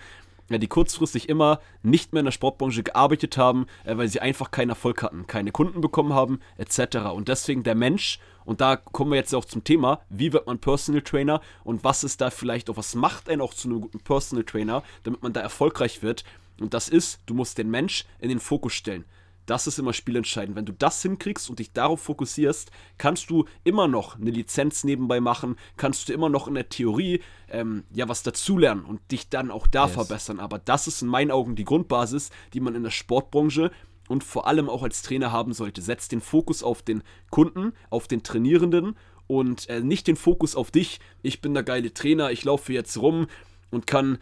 die 0.50 0.66
kurzfristig 0.66 1.28
immer 1.28 1.60
nicht 1.82 2.12
mehr 2.12 2.20
in 2.20 2.26
der 2.26 2.32
Sportbranche 2.32 2.82
gearbeitet 2.82 3.36
haben, 3.36 3.66
äh, 3.84 3.96
weil 3.96 4.08
sie 4.08 4.20
einfach 4.20 4.50
keinen 4.50 4.70
Erfolg 4.70 5.02
hatten, 5.02 5.26
keine 5.26 5.52
Kunden 5.52 5.80
bekommen 5.80 6.12
haben, 6.12 6.40
etc. 6.58 6.96
Und 7.14 7.28
deswegen 7.28 7.62
der 7.62 7.74
Mensch, 7.74 8.18
und 8.44 8.60
da 8.60 8.76
kommen 8.76 9.10
wir 9.10 9.16
jetzt 9.16 9.34
auch 9.34 9.44
zum 9.44 9.64
Thema, 9.64 10.00
wie 10.10 10.32
wird 10.32 10.46
man 10.46 10.58
Personal 10.58 11.02
Trainer 11.02 11.40
und 11.64 11.84
was 11.84 12.04
ist 12.04 12.20
da 12.20 12.30
vielleicht 12.30 12.68
auch, 12.68 12.76
was 12.76 12.94
macht 12.94 13.28
einen 13.28 13.40
auch 13.40 13.54
zu 13.54 13.68
einem 13.68 13.80
guten 13.80 14.00
Personal 14.00 14.44
Trainer, 14.44 14.82
damit 15.02 15.22
man 15.22 15.32
da 15.32 15.40
erfolgreich 15.40 16.02
wird. 16.02 16.24
Und 16.60 16.74
das 16.74 16.88
ist, 16.88 17.20
du 17.26 17.34
musst 17.34 17.58
den 17.58 17.70
Mensch 17.70 18.04
in 18.20 18.28
den 18.28 18.40
Fokus 18.40 18.74
stellen. 18.74 19.04
Das 19.46 19.66
ist 19.66 19.78
immer 19.78 19.92
spielentscheidend. 19.92 20.56
Wenn 20.56 20.64
du 20.66 20.72
das 20.72 21.02
hinkriegst 21.02 21.50
und 21.50 21.58
dich 21.58 21.72
darauf 21.72 22.00
fokussierst, 22.00 22.70
kannst 22.98 23.30
du 23.30 23.44
immer 23.62 23.88
noch 23.88 24.18
eine 24.18 24.30
Lizenz 24.30 24.84
nebenbei 24.84 25.20
machen, 25.20 25.56
kannst 25.76 26.08
du 26.08 26.12
immer 26.12 26.28
noch 26.28 26.48
in 26.48 26.54
der 26.54 26.68
Theorie 26.68 27.20
ähm, 27.48 27.84
ja 27.92 28.08
was 28.08 28.22
dazulernen 28.22 28.84
und 28.84 29.00
dich 29.10 29.28
dann 29.28 29.50
auch 29.50 29.66
da 29.66 29.84
yes. 29.86 29.94
verbessern. 29.94 30.40
Aber 30.40 30.58
das 30.58 30.86
ist 30.86 31.02
in 31.02 31.08
meinen 31.08 31.30
Augen 31.30 31.56
die 31.56 31.64
Grundbasis, 31.64 32.30
die 32.52 32.60
man 32.60 32.74
in 32.74 32.82
der 32.82 32.90
Sportbranche 32.90 33.70
und 34.08 34.24
vor 34.24 34.46
allem 34.46 34.68
auch 34.68 34.82
als 34.82 35.02
Trainer 35.02 35.32
haben 35.32 35.52
sollte. 35.52 35.82
Setz 35.82 36.08
den 36.08 36.20
Fokus 36.20 36.62
auf 36.62 36.82
den 36.82 37.02
Kunden, 37.30 37.72
auf 37.90 38.08
den 38.08 38.22
Trainierenden 38.22 38.96
und 39.26 39.68
äh, 39.68 39.80
nicht 39.80 40.06
den 40.06 40.16
Fokus 40.16 40.54
auf 40.54 40.70
dich. 40.70 41.00
Ich 41.22 41.40
bin 41.40 41.54
der 41.54 41.62
geile 41.62 41.92
Trainer, 41.92 42.30
ich 42.30 42.44
laufe 42.44 42.72
jetzt 42.72 42.96
rum 42.98 43.26
und 43.70 43.86
kann 43.86 44.18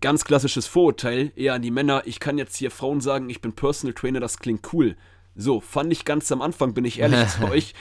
ganz 0.00 0.24
klassisches 0.24 0.66
Vorurteil, 0.66 1.32
eher 1.36 1.54
an 1.54 1.62
die 1.62 1.70
Männer, 1.70 2.02
ich 2.04 2.20
kann 2.20 2.38
jetzt 2.38 2.56
hier 2.56 2.70
Frauen 2.70 3.00
sagen, 3.00 3.30
ich 3.30 3.40
bin 3.40 3.52
Personal 3.52 3.94
Trainer, 3.94 4.20
das 4.20 4.38
klingt 4.38 4.72
cool. 4.72 4.96
So, 5.34 5.60
fand 5.60 5.92
ich 5.92 6.04
ganz 6.04 6.30
am 6.32 6.42
Anfang, 6.42 6.74
bin 6.74 6.84
ich 6.84 6.98
ehrlich 6.98 7.28
zu 7.28 7.44
euch, 7.50 7.74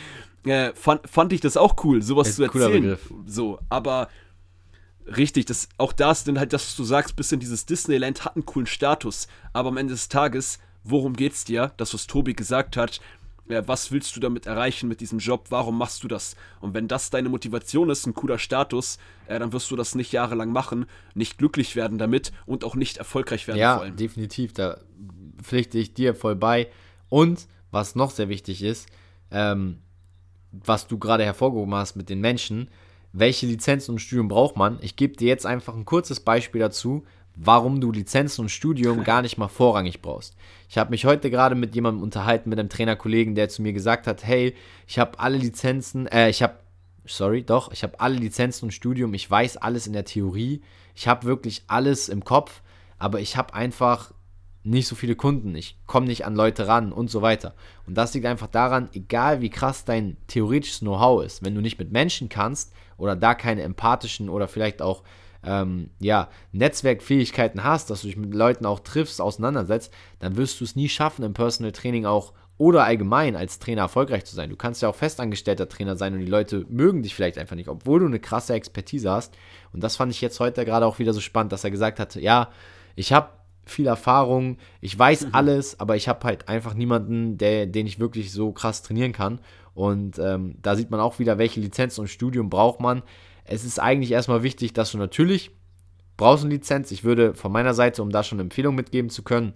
äh, 0.45 0.71
fand, 0.73 1.09
fand 1.09 1.33
ich 1.33 1.41
das 1.41 1.57
auch 1.57 1.83
cool, 1.83 2.01
sowas 2.01 2.35
zu 2.35 2.43
erzählen. 2.43 2.97
So, 3.25 3.59
aber 3.69 4.09
richtig, 5.05 5.45
das, 5.45 5.69
auch 5.77 5.93
das, 5.93 6.23
denn 6.23 6.39
halt, 6.39 6.53
dass 6.53 6.75
du 6.75 6.83
sagst, 6.83 7.15
bisschen 7.15 7.39
dieses 7.39 7.65
Disneyland 7.65 8.25
hat 8.25 8.35
einen 8.35 8.45
coolen 8.45 8.67
Status, 8.67 9.27
aber 9.53 9.69
am 9.69 9.77
Ende 9.77 9.93
des 9.93 10.09
Tages, 10.09 10.59
worum 10.83 11.15
geht's 11.15 11.43
dir? 11.43 11.73
Das, 11.77 11.93
was 11.93 12.07
Tobi 12.07 12.33
gesagt 12.33 12.77
hat, 12.77 13.01
ja, 13.47 13.67
was 13.67 13.91
willst 13.91 14.15
du 14.15 14.19
damit 14.19 14.45
erreichen 14.45 14.87
mit 14.87 15.01
diesem 15.01 15.19
Job, 15.19 15.45
warum 15.49 15.77
machst 15.77 16.03
du 16.03 16.07
das? 16.07 16.35
Und 16.61 16.73
wenn 16.73 16.87
das 16.87 17.09
deine 17.09 17.29
Motivation 17.29 17.89
ist, 17.89 18.05
ein 18.05 18.13
cooler 18.13 18.39
Status, 18.39 18.97
äh, 19.27 19.37
dann 19.39 19.53
wirst 19.53 19.69
du 19.71 19.75
das 19.75 19.95
nicht 19.95 20.11
jahrelang 20.11 20.51
machen, 20.51 20.85
nicht 21.13 21.37
glücklich 21.37 21.75
werden 21.75 21.97
damit 21.97 22.31
und 22.45 22.63
auch 22.63 22.75
nicht 22.75 22.97
erfolgreich 22.97 23.47
werden 23.47 23.59
ja, 23.59 23.87
definitiv, 23.89 24.53
da 24.53 24.79
pflichte 25.41 25.77
ich 25.77 25.93
dir 25.93 26.15
voll 26.15 26.35
bei. 26.35 26.69
Und 27.09 27.47
was 27.71 27.95
noch 27.95 28.11
sehr 28.11 28.29
wichtig 28.29 28.63
ist, 28.63 28.87
ähm, 29.31 29.79
was 30.51 30.87
du 30.87 30.97
gerade 30.97 31.23
hervorgehoben 31.23 31.75
hast 31.75 31.95
mit 31.95 32.09
den 32.09 32.21
Menschen, 32.21 32.69
welche 33.11 33.45
Lizenzen 33.45 33.91
und 33.91 33.99
Studium 33.99 34.27
braucht 34.27 34.57
man? 34.57 34.77
Ich 34.81 34.95
gebe 34.95 35.15
dir 35.15 35.27
jetzt 35.27 35.45
einfach 35.45 35.75
ein 35.75 35.85
kurzes 35.85 36.19
Beispiel 36.19 36.59
dazu, 36.59 37.05
warum 37.35 37.81
du 37.81 37.91
Lizenzen 37.91 38.41
und 38.41 38.49
Studium 38.49 39.03
gar 39.03 39.21
nicht 39.21 39.37
mal 39.37 39.47
vorrangig 39.47 40.01
brauchst. 40.01 40.35
Ich 40.69 40.77
habe 40.77 40.91
mich 40.91 41.05
heute 41.05 41.29
gerade 41.29 41.55
mit 41.55 41.75
jemandem 41.75 42.03
unterhalten, 42.03 42.49
mit 42.49 42.59
einem 42.59 42.69
Trainerkollegen, 42.69 43.35
der 43.35 43.49
zu 43.49 43.61
mir 43.61 43.73
gesagt 43.73 44.07
hat, 44.07 44.25
hey, 44.25 44.55
ich 44.87 44.99
habe 44.99 45.19
alle 45.19 45.37
Lizenzen, 45.37 46.07
äh, 46.07 46.29
ich 46.29 46.41
habe, 46.41 46.55
sorry, 47.05 47.43
doch, 47.43 47.71
ich 47.71 47.83
habe 47.83 47.99
alle 47.99 48.15
Lizenzen 48.15 48.65
und 48.65 48.71
Studium, 48.71 49.13
ich 49.13 49.29
weiß 49.29 49.57
alles 49.57 49.87
in 49.87 49.93
der 49.93 50.05
Theorie, 50.05 50.61
ich 50.95 51.07
habe 51.07 51.25
wirklich 51.25 51.63
alles 51.67 52.09
im 52.09 52.23
Kopf, 52.23 52.61
aber 52.97 53.19
ich 53.19 53.37
habe 53.37 53.53
einfach 53.53 54.11
nicht 54.63 54.87
so 54.87 54.95
viele 54.95 55.15
Kunden, 55.15 55.53
ich 55.53 55.77
komme 55.85 56.07
nicht 56.07 56.25
an 56.25 56.35
Leute 56.35 56.67
ran 56.67 56.91
und 56.91 57.11
so 57.11 57.21
weiter. 57.21 57.53
Und 57.85 57.95
das 57.95 58.13
liegt 58.13 58.25
einfach 58.25 58.47
daran, 58.47 58.89
egal 58.93 59.41
wie 59.41 59.51
krass 59.51 59.85
dein 59.85 60.17
theoretisches 60.27 60.79
Know-how 60.79 61.23
ist, 61.23 61.45
wenn 61.45 61.53
du 61.53 61.61
nicht 61.61 61.77
mit 61.77 61.91
Menschen 61.91 62.29
kannst 62.29 62.73
oder 62.97 63.15
da 63.15 63.35
keine 63.35 63.61
empathischen 63.61 64.27
oder 64.27 64.47
vielleicht 64.47 64.81
auch 64.81 65.03
ähm, 65.45 65.89
ja, 65.99 66.29
Netzwerkfähigkeiten 66.51 67.63
hast, 67.63 67.89
dass 67.89 68.01
du 68.01 68.07
dich 68.07 68.17
mit 68.17 68.33
Leuten 68.33 68.65
auch 68.65 68.79
triffst, 68.79 69.21
auseinandersetzt, 69.21 69.93
dann 70.19 70.37
wirst 70.37 70.59
du 70.59 70.63
es 70.63 70.75
nie 70.75 70.89
schaffen, 70.89 71.23
im 71.23 71.33
Personal 71.33 71.71
Training 71.71 72.05
auch 72.05 72.33
oder 72.57 72.85
allgemein 72.85 73.35
als 73.35 73.59
Trainer 73.59 73.81
erfolgreich 73.81 74.25
zu 74.25 74.35
sein. 74.35 74.49
Du 74.49 74.55
kannst 74.55 74.81
ja 74.81 74.89
auch 74.89 74.95
festangestellter 74.95 75.67
Trainer 75.67 75.97
sein 75.97 76.13
und 76.13 76.19
die 76.19 76.25
Leute 76.25 76.65
mögen 76.69 77.03
dich 77.03 77.13
vielleicht 77.13 77.37
einfach 77.37 77.55
nicht, 77.55 77.67
obwohl 77.67 77.99
du 77.99 78.05
eine 78.05 78.19
krasse 78.19 78.53
Expertise 78.53 79.11
hast. 79.11 79.33
Und 79.73 79.83
das 79.83 79.97
fand 79.97 80.11
ich 80.11 80.21
jetzt 80.21 80.39
heute 80.39 80.63
gerade 80.63 80.85
auch 80.85 80.99
wieder 80.99 81.13
so 81.13 81.19
spannend, 81.19 81.51
dass 81.51 81.65
er 81.65 81.71
gesagt 81.71 81.99
hat, 81.99 82.15
ja, 82.15 82.49
ich 82.95 83.11
habe 83.11 83.29
viel 83.65 83.87
Erfahrung, 83.87 84.57
ich 84.79 84.97
weiß 84.97 85.27
mhm. 85.27 85.29
alles, 85.33 85.79
aber 85.79 85.95
ich 85.95 86.07
habe 86.07 86.23
halt 86.25 86.47
einfach 86.47 86.75
niemanden, 86.75 87.37
der, 87.37 87.65
den 87.65 87.87
ich 87.87 87.99
wirklich 87.99 88.31
so 88.31 88.51
krass 88.51 88.83
trainieren 88.83 89.11
kann. 89.11 89.39
Und 89.73 90.17
ähm, 90.19 90.55
da 90.61 90.75
sieht 90.75 90.91
man 90.91 91.01
auch 91.01 91.19
wieder, 91.19 91.37
welche 91.37 91.59
Lizenz 91.59 91.97
und 91.97 92.07
Studium 92.07 92.49
braucht 92.49 92.79
man. 92.79 93.03
Es 93.45 93.63
ist 93.63 93.79
eigentlich 93.79 94.11
erstmal 94.11 94.43
wichtig, 94.43 94.73
dass 94.73 94.91
du 94.91 94.97
natürlich 94.97 95.51
brauchst 96.17 96.43
eine 96.43 96.53
Lizenz. 96.53 96.91
Ich 96.91 97.03
würde 97.03 97.35
von 97.35 97.51
meiner 97.51 97.73
Seite, 97.73 98.01
um 98.01 98.09
da 98.09 98.23
schon 98.23 98.37
eine 98.37 98.45
Empfehlung 98.45 98.75
mitgeben 98.75 99.09
zu 99.09 99.23
können, 99.23 99.53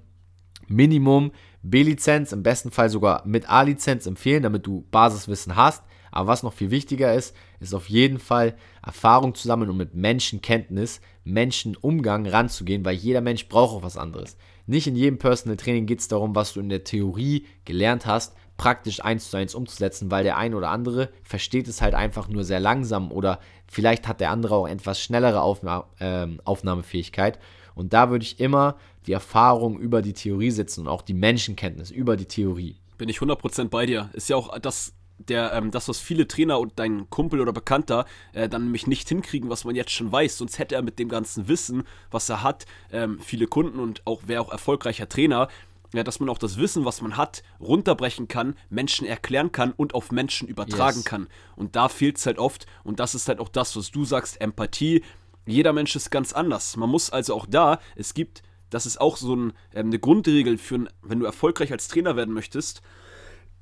Minimum 0.67 1.31
B-Lizenz, 1.63 2.31
im 2.31 2.43
besten 2.43 2.72
Fall 2.72 2.89
sogar 2.89 3.25
mit 3.25 3.50
A-Lizenz 3.50 4.05
empfehlen, 4.05 4.43
damit 4.43 4.67
du 4.67 4.86
Basiswissen 4.91 5.55
hast. 5.55 5.84
Aber 6.12 6.27
was 6.27 6.43
noch 6.43 6.53
viel 6.53 6.72
wichtiger 6.72 7.13
ist, 7.13 7.36
ist 7.60 7.74
auf 7.74 7.89
jeden 7.89 8.19
Fall 8.19 8.55
Erfahrung 8.84 9.36
zu 9.36 9.48
sammeln 9.48 9.69
und 9.69 9.77
mit 9.77 9.93
Menschenkenntnis, 9.93 11.01
Menschenumgang 11.24 12.25
ranzugehen, 12.25 12.86
weil 12.86 12.96
jeder 12.96 13.22
Mensch 13.22 13.48
braucht 13.48 13.75
auch 13.75 13.84
was 13.84 13.98
anderes. 13.98 14.38
Nicht 14.65 14.88
in 14.88 14.96
jedem 14.96 15.17
Personal 15.17 15.58
Training 15.58 15.86
geht 15.86 16.00
es 16.00 16.08
darum, 16.08 16.36
was 16.36 16.53
du 16.53 16.60
in 16.60 16.69
der 16.69 16.84
Theorie 16.84 17.46
gelernt 17.65 18.05
hast, 18.05 18.36
praktisch 18.60 19.04
eins 19.04 19.32
zu 19.32 19.38
eins 19.38 19.56
umzusetzen, 19.56 20.12
weil 20.12 20.25
der 20.25 20.38
ein 20.38 20.54
oder 20.54 20.70
andere 20.70 21.10
versteht 21.24 21.70
es 21.70 21.82
halt 21.82 21.96
einfach 21.96 22.28
nur 22.28 22.44
sehr 22.44 22.60
langsam 22.60 23.10
oder 23.10 23.39
vielleicht 23.68 24.06
hat 24.06 24.20
der 24.20 24.32
andere 24.32 24.56
auch 24.56 24.68
etwas 24.68 25.01
schnellere 25.01 25.42
Aufna 25.42 25.86
äh, 26.00 26.28
Aufnahmefähigkeit. 26.44 27.39
Und 27.74 27.94
da 27.94 28.12
würde 28.12 28.24
ich 28.24 28.42
immer 28.42 28.75
die 29.08 29.13
Erfahrung 29.13 29.80
über 29.80 30.01
die 30.01 30.12
Theorie 30.12 30.51
setzen 30.51 30.82
und 30.82 30.88
auch 30.89 31.01
die 31.01 31.13
Menschenkenntnis 31.13 31.89
über 31.89 32.18
die 32.18 32.25
Theorie. 32.25 32.75
Bin 32.98 33.08
ich 33.08 33.20
100% 33.20 33.70
bei 33.70 33.86
dir. 33.86 34.10
Ist 34.12 34.28
ja 34.28 34.36
auch 34.36 34.60
das 34.60 34.94
der, 35.20 35.54
ähm, 35.54 35.72
das, 35.72 35.88
was 35.88 36.00
viele 36.00 36.28
Trainer 36.28 36.60
und 36.60 36.74
dein 36.78 37.10
Kumpel 37.10 37.42
oder 37.42 37.51
Bekannter 37.51 38.06
äh, 38.34 38.48
dann 38.48 38.63
nämlich 38.63 38.88
nicht 38.88 39.10
hinkriegen, 39.10 39.50
was 39.50 39.66
man 39.66 39.75
jetzt 39.75 39.92
schon 39.92 40.12
weiß. 40.12 40.38
Sonst 40.38 40.60
hätte 40.60 40.75
er 40.75 40.82
mit 40.82 40.98
dem 41.00 41.10
ganzen 41.10 41.48
Wissen, 41.48 41.84
was 42.10 42.30
er 42.30 42.44
hat, 42.44 42.66
ähm, 42.92 43.20
viele 43.20 43.48
Kunden 43.48 43.80
und 43.80 44.06
auch 44.06 44.28
wäre 44.28 44.42
auch 44.42 44.51
erfolgreicher 44.51 45.10
Trainer, 45.10 45.50
ja, 45.93 46.03
dass 46.03 46.19
man 46.19 46.29
auch 46.29 46.38
das 46.38 46.58
Wissen, 46.58 46.86
was 46.86 47.01
man 47.01 47.17
hat, 47.17 47.43
runterbrechen 47.60 48.27
kann, 48.27 48.55
Menschen 48.69 49.08
erklären 49.08 49.51
kann 49.51 49.72
und 49.72 49.93
auf 49.96 50.12
Menschen 50.12 50.48
übertragen 50.48 50.98
yes. 50.98 51.05
kann. 51.05 51.27
Und 51.55 51.75
da 51.75 51.89
fehlt 51.89 52.17
es 52.17 52.25
halt 52.25 52.38
oft. 52.38 52.67
Und 52.84 53.00
das 53.00 53.15
ist 53.15 53.27
halt 53.27 53.39
auch 53.39 53.50
das, 53.50 53.75
was 53.75 53.91
du 53.91 54.05
sagst, 54.05 54.39
Empathie. 54.39 55.03
Jeder 55.46 55.74
Mensch 55.74 55.96
ist 55.96 56.12
ganz 56.12 56.31
anders. 56.34 56.77
Man 56.77 56.89
muss 56.89 57.10
also 57.10 57.34
auch 57.34 57.48
da, 57.48 57.79
es 57.96 58.13
gibt, 58.13 58.43
das 58.69 58.86
ist 58.86 59.01
auch 59.01 59.17
so 59.17 59.36
ein, 59.36 59.53
ähm, 59.74 59.88
eine 59.88 60.00
Grundregel 60.00 60.58
für, 60.60 60.86
wenn 61.01 61.19
du 61.19 61.25
erfolgreich 61.25 61.72
als 61.72 61.88
Trainer 61.88 62.15
werden 62.15 62.34
möchtest 62.34 62.84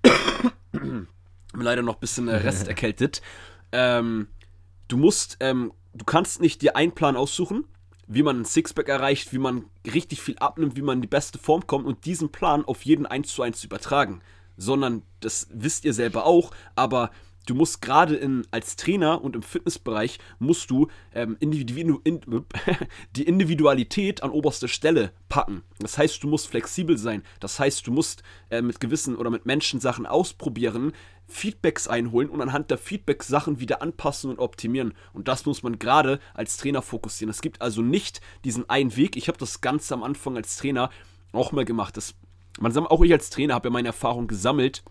leider 1.54 1.82
noch 1.82 1.96
ein 1.96 2.00
bisschen 2.00 2.28
äh, 2.28 2.36
Rest 2.36 2.68
erkältet. 2.68 3.22
Ähm, 3.72 4.28
du 4.88 4.98
musst, 4.98 5.38
ähm, 5.40 5.74
du 5.94 6.06
kannst 6.06 6.42
nicht 6.42 6.62
dir 6.62 6.76
einen 6.76 6.94
Plan 6.94 7.16
aussuchen, 7.16 7.66
wie 8.08 8.24
man 8.24 8.42
ein 8.42 8.46
Sixpack 8.46 8.90
erreicht, 8.90 9.34
wie 9.34 9.38
man 9.38 9.66
richtig 9.86 10.22
viel 10.22 10.38
abnimmt, 10.40 10.76
wie 10.76 10.82
man 10.82 10.98
in 10.98 11.02
die 11.02 11.08
beste 11.08 11.38
Form 11.38 11.68
kommt 11.68 11.86
und 11.86 12.06
diesen 12.06 12.32
Plan 12.32 12.66
auf 12.66 12.84
jeden 12.84 13.06
eins 13.06 13.34
zu 13.34 13.44
eins 13.44 13.64
übertragen. 13.64 14.22
Sondern, 14.56 15.04
das 15.20 15.48
wisst 15.52 15.86
ihr 15.86 15.94
selber 15.94 16.26
auch, 16.26 16.52
aber 16.76 17.12
du 17.48 17.56
musst 17.56 17.82
gerade 17.82 18.16
in, 18.16 18.46
als 18.52 18.76
Trainer 18.76 19.24
und 19.24 19.36
im 19.36 19.42
Fitnessbereich 19.42 20.20
musst 20.38 20.70
du 20.70 20.88
ähm, 21.14 21.38
Individu 21.40 22.00
in, 22.04 22.22
die 23.16 23.24
Individualität 23.24 24.22
an 24.22 24.30
oberste 24.30 24.68
Stelle 24.68 25.12
packen. 25.30 25.64
Das 25.80 25.98
heißt, 25.98 26.22
du 26.22 26.28
musst 26.28 26.48
flexibel 26.48 26.98
sein. 26.98 27.24
Das 27.40 27.60
heißt, 27.60 27.88
du 27.88 27.92
musst 27.92 28.22
äh, 28.50 28.62
mit 28.62 28.80
gewissen 28.80 29.16
oder 29.16 29.30
mit 29.30 29.46
Menschen 29.46 29.80
Sachen 29.80 30.06
ausprobieren, 30.06 30.94
Feedbacks 31.28 31.88
einholen 31.88 32.30
und 32.30 32.42
anhand 32.42 32.72
der 32.72 32.78
Feedbacks 32.78 33.28
Sachen 33.28 33.60
wieder 33.60 33.82
anpassen 33.82 34.30
und 34.30 34.40
optimieren. 34.40 34.94
Und 35.14 35.28
das 35.28 35.46
muss 35.46 35.64
man 35.64 35.80
gerade 35.80 36.20
als 36.34 36.58
Trainer 36.58 36.82
fokussieren. 36.82 37.30
Es 37.30 37.42
gibt 37.42 37.62
also 37.62 37.82
nicht 37.82 38.22
diesen 38.46 38.70
einen 38.70 38.96
Weg. 38.96 39.16
Ich 39.18 39.28
habe 39.28 39.38
das 39.38 39.62
ganz 39.62 39.92
am 39.92 40.04
Anfang 40.04 40.38
als 40.38 40.58
Trainer 40.58 40.90
auch 41.32 41.52
mal 41.52 41.66
gemacht. 41.66 41.98
Das, 41.98 42.16
man, 42.60 42.76
auch 42.78 43.04
ich 43.04 43.12
als 43.12 43.30
Trainer 43.30 43.56
habe 43.56 43.68
ja 43.68 43.74
meine 43.74 43.90
Erfahrung 43.90 44.28
gesammelt 44.28 44.84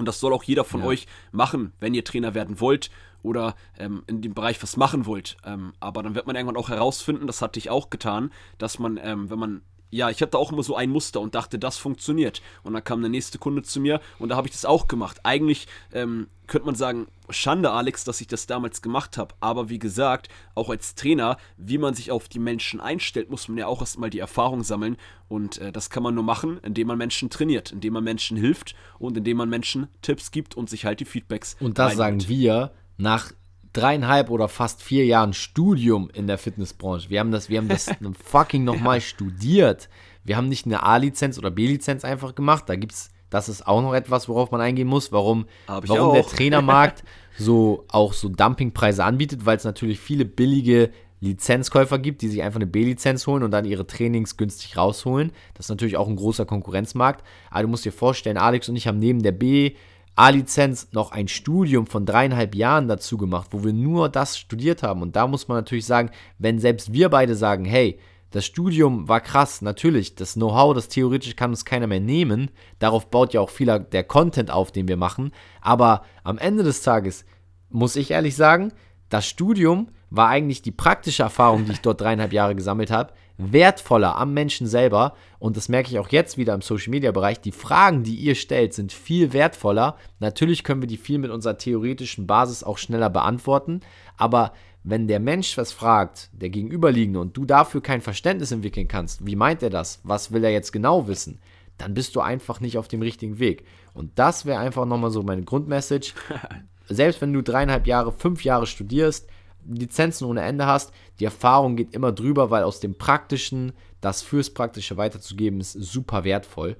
und 0.00 0.06
das 0.06 0.18
soll 0.18 0.32
auch 0.32 0.42
jeder 0.42 0.64
von 0.64 0.80
ja. 0.80 0.86
euch 0.86 1.06
machen, 1.30 1.72
wenn 1.78 1.94
ihr 1.94 2.04
Trainer 2.04 2.34
werden 2.34 2.58
wollt 2.58 2.90
oder 3.22 3.54
ähm, 3.78 4.02
in 4.06 4.22
dem 4.22 4.32
Bereich 4.32 4.60
was 4.62 4.78
machen 4.78 5.04
wollt. 5.04 5.36
Ähm, 5.44 5.74
aber 5.78 6.02
dann 6.02 6.14
wird 6.14 6.26
man 6.26 6.34
irgendwann 6.34 6.56
auch 6.56 6.70
herausfinden, 6.70 7.26
das 7.26 7.42
hatte 7.42 7.58
ich 7.58 7.68
auch 7.68 7.90
getan, 7.90 8.32
dass 8.56 8.78
man, 8.78 8.98
ähm, 9.02 9.28
wenn 9.28 9.38
man 9.38 9.62
ja, 9.90 10.10
ich 10.10 10.22
hatte 10.22 10.38
auch 10.38 10.52
immer 10.52 10.62
so 10.62 10.76
ein 10.76 10.90
Muster 10.90 11.20
und 11.20 11.34
dachte, 11.34 11.58
das 11.58 11.76
funktioniert. 11.76 12.42
Und 12.62 12.72
dann 12.74 12.84
kam 12.84 13.00
der 13.00 13.10
nächste 13.10 13.38
Kunde 13.38 13.62
zu 13.62 13.80
mir 13.80 14.00
und 14.18 14.30
da 14.30 14.36
habe 14.36 14.48
ich 14.48 14.52
das 14.52 14.64
auch 14.64 14.88
gemacht. 14.88 15.20
Eigentlich 15.24 15.66
ähm, 15.92 16.28
könnte 16.46 16.66
man 16.66 16.74
sagen, 16.74 17.06
Schande, 17.28 17.70
Alex, 17.70 18.04
dass 18.04 18.20
ich 18.20 18.26
das 18.26 18.46
damals 18.46 18.82
gemacht 18.82 19.18
habe. 19.18 19.34
Aber 19.40 19.68
wie 19.68 19.78
gesagt, 19.78 20.28
auch 20.54 20.68
als 20.68 20.94
Trainer, 20.94 21.36
wie 21.56 21.78
man 21.78 21.94
sich 21.94 22.10
auf 22.10 22.28
die 22.28 22.38
Menschen 22.38 22.80
einstellt, 22.80 23.30
muss 23.30 23.48
man 23.48 23.58
ja 23.58 23.66
auch 23.66 23.80
erstmal 23.80 24.10
die 24.10 24.18
Erfahrung 24.18 24.64
sammeln. 24.64 24.96
Und 25.28 25.58
äh, 25.58 25.72
das 25.72 25.90
kann 25.90 26.02
man 26.02 26.14
nur 26.14 26.24
machen, 26.24 26.58
indem 26.62 26.88
man 26.88 26.98
Menschen 26.98 27.30
trainiert, 27.30 27.72
indem 27.72 27.94
man 27.94 28.04
Menschen 28.04 28.36
hilft 28.36 28.74
und 28.98 29.16
indem 29.16 29.36
man 29.36 29.48
Menschen 29.48 29.88
Tipps 30.02 30.30
gibt 30.30 30.56
und 30.56 30.68
sich 30.68 30.84
halt 30.84 31.00
die 31.00 31.04
Feedbacks. 31.04 31.56
Und 31.60 31.78
das 31.78 31.98
reinholt. 31.98 32.22
sagen 32.22 32.28
wir 32.28 32.72
nach 32.96 33.32
dreieinhalb 33.72 34.30
oder 34.30 34.48
fast 34.48 34.82
vier 34.82 35.06
Jahren 35.06 35.32
Studium 35.32 36.10
in 36.12 36.26
der 36.26 36.38
Fitnessbranche. 36.38 37.10
Wir 37.10 37.20
haben 37.20 37.30
das, 37.30 37.48
wir 37.48 37.58
haben 37.58 37.68
das 37.68 37.90
fucking 38.24 38.64
nochmal 38.64 38.98
ja. 38.98 39.02
studiert. 39.02 39.88
Wir 40.24 40.36
haben 40.36 40.48
nicht 40.48 40.66
eine 40.66 40.82
A-Lizenz 40.82 41.38
oder 41.38 41.50
B-Lizenz 41.50 42.04
einfach 42.04 42.34
gemacht. 42.34 42.64
Da 42.66 42.76
gibt's, 42.76 43.10
das 43.30 43.48
ist 43.48 43.66
auch 43.66 43.82
noch 43.82 43.94
etwas, 43.94 44.28
worauf 44.28 44.50
man 44.50 44.60
eingehen 44.60 44.88
muss, 44.88 45.12
warum, 45.12 45.46
warum 45.66 46.14
der 46.14 46.26
Trainermarkt 46.26 47.04
so 47.38 47.84
auch 47.88 48.12
so 48.12 48.28
Dumpingpreise 48.28 49.04
anbietet, 49.04 49.46
weil 49.46 49.56
es 49.56 49.64
natürlich 49.64 50.00
viele 50.00 50.24
billige 50.24 50.90
Lizenzkäufer 51.20 51.98
gibt, 51.98 52.22
die 52.22 52.28
sich 52.28 52.42
einfach 52.42 52.56
eine 52.56 52.66
B-Lizenz 52.66 53.26
holen 53.26 53.42
und 53.42 53.50
dann 53.50 53.66
ihre 53.66 53.86
Trainings 53.86 54.36
günstig 54.36 54.76
rausholen. 54.76 55.32
Das 55.54 55.66
ist 55.66 55.70
natürlich 55.70 55.96
auch 55.96 56.08
ein 56.08 56.16
großer 56.16 56.46
Konkurrenzmarkt. 56.46 57.24
Aber 57.50 57.62
du 57.62 57.68
musst 57.68 57.84
dir 57.84 57.92
vorstellen, 57.92 58.38
Alex 58.38 58.68
und 58.68 58.76
ich 58.76 58.86
haben 58.86 58.98
neben 58.98 59.22
der 59.22 59.32
B 59.32 59.74
A-Lizenz 60.20 60.88
noch 60.92 61.12
ein 61.12 61.28
Studium 61.28 61.86
von 61.86 62.04
dreieinhalb 62.04 62.54
Jahren 62.54 62.88
dazu 62.88 63.16
gemacht, 63.16 63.48
wo 63.52 63.64
wir 63.64 63.72
nur 63.72 64.10
das 64.10 64.36
studiert 64.36 64.82
haben. 64.82 65.00
Und 65.00 65.16
da 65.16 65.26
muss 65.26 65.48
man 65.48 65.56
natürlich 65.56 65.86
sagen, 65.86 66.10
wenn 66.36 66.58
selbst 66.58 66.92
wir 66.92 67.08
beide 67.08 67.34
sagen, 67.34 67.64
hey, 67.64 67.98
das 68.30 68.44
Studium 68.44 69.08
war 69.08 69.22
krass, 69.22 69.62
natürlich, 69.62 70.16
das 70.16 70.34
Know-how, 70.34 70.74
das 70.74 70.88
theoretisch 70.88 71.36
kann 71.36 71.52
uns 71.52 71.64
keiner 71.64 71.86
mehr 71.86 72.00
nehmen. 72.00 72.50
Darauf 72.80 73.10
baut 73.10 73.32
ja 73.32 73.40
auch 73.40 73.48
vieler 73.48 73.78
der 73.78 74.04
Content 74.04 74.50
auf, 74.50 74.70
den 74.70 74.88
wir 74.88 74.98
machen. 74.98 75.32
Aber 75.62 76.02
am 76.22 76.36
Ende 76.36 76.64
des 76.64 76.82
Tages 76.82 77.24
muss 77.70 77.96
ich 77.96 78.10
ehrlich 78.10 78.36
sagen, 78.36 78.74
das 79.08 79.26
Studium 79.26 79.88
war 80.10 80.28
eigentlich 80.28 80.60
die 80.60 80.70
praktische 80.70 81.22
Erfahrung, 81.22 81.64
die 81.64 81.72
ich 81.72 81.80
dort 81.80 82.02
dreieinhalb 82.02 82.34
Jahre 82.34 82.54
gesammelt 82.54 82.90
habe, 82.90 83.14
wertvoller 83.40 84.16
am 84.16 84.34
Menschen 84.34 84.66
selber. 84.66 85.14
Und 85.38 85.56
das 85.56 85.68
merke 85.68 85.90
ich 85.90 85.98
auch 85.98 86.08
jetzt 86.08 86.38
wieder 86.38 86.54
im 86.54 86.62
Social 86.62 86.90
Media 86.90 87.12
Bereich. 87.12 87.40
Die 87.40 87.52
Fragen, 87.52 88.02
die 88.02 88.14
ihr 88.14 88.34
stellt, 88.34 88.74
sind 88.74 88.92
viel 88.92 89.32
wertvoller. 89.32 89.96
Natürlich 90.18 90.64
können 90.64 90.82
wir 90.82 90.88
die 90.88 90.96
viel 90.96 91.18
mit 91.18 91.30
unserer 91.30 91.58
theoretischen 91.58 92.26
Basis 92.26 92.62
auch 92.62 92.78
schneller 92.78 93.10
beantworten. 93.10 93.80
Aber 94.16 94.52
wenn 94.82 95.08
der 95.08 95.20
Mensch 95.20 95.56
was 95.58 95.72
fragt, 95.72 96.30
der 96.32 96.50
Gegenüberliegende, 96.50 97.20
und 97.20 97.36
du 97.36 97.44
dafür 97.44 97.82
kein 97.82 98.00
Verständnis 98.00 98.52
entwickeln 98.52 98.88
kannst, 98.88 99.26
wie 99.26 99.36
meint 99.36 99.62
er 99.62 99.70
das? 99.70 100.00
Was 100.04 100.32
will 100.32 100.44
er 100.44 100.52
jetzt 100.52 100.72
genau 100.72 101.06
wissen? 101.06 101.38
Dann 101.78 101.94
bist 101.94 102.14
du 102.16 102.20
einfach 102.20 102.60
nicht 102.60 102.78
auf 102.78 102.88
dem 102.88 103.02
richtigen 103.02 103.38
Weg. 103.38 103.64
Und 103.94 104.18
das 104.18 104.44
wäre 104.44 104.60
einfach 104.60 104.86
nochmal 104.86 105.10
so 105.10 105.22
meine 105.22 105.42
Grundmessage. 105.42 106.12
Selbst 106.88 107.20
wenn 107.20 107.32
du 107.32 107.42
dreieinhalb 107.42 107.86
Jahre, 107.86 108.12
fünf 108.12 108.44
Jahre 108.44 108.66
studierst, 108.66 109.28
Lizenzen 109.68 110.26
ohne 110.26 110.42
Ende 110.42 110.66
hast, 110.66 110.92
die 111.18 111.24
Erfahrung 111.24 111.76
geht 111.76 111.94
immer 111.94 112.12
drüber, 112.12 112.50
weil 112.50 112.64
aus 112.64 112.80
dem 112.80 112.96
Praktischen 112.96 113.72
das 114.00 114.22
fürs 114.22 114.50
Praktische 114.50 114.96
weiterzugeben 114.96 115.60
ist 115.60 115.72
super 115.72 116.24
wertvoll. 116.24 116.76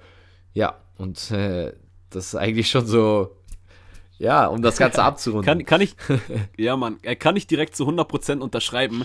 Ja, 0.55 0.81
und 0.97 1.31
äh, 1.31 1.73
das 2.11 2.29
ist 2.29 2.35
eigentlich 2.35 2.71
schon 2.71 2.87
so, 2.87 3.37
ja, 4.19 4.47
um 4.47 4.63
das 4.63 4.79
Ganze 4.79 5.03
abzurunden. 5.05 5.45
kann, 5.45 5.65
kann 5.65 5.81
ich, 5.81 5.95
ja, 6.57 6.77
Mann, 6.77 6.99
kann 7.19 7.37
ich 7.37 7.47
direkt 7.47 7.77
zu 7.77 7.89
100% 7.89 8.41
unterschreiben. 8.41 9.05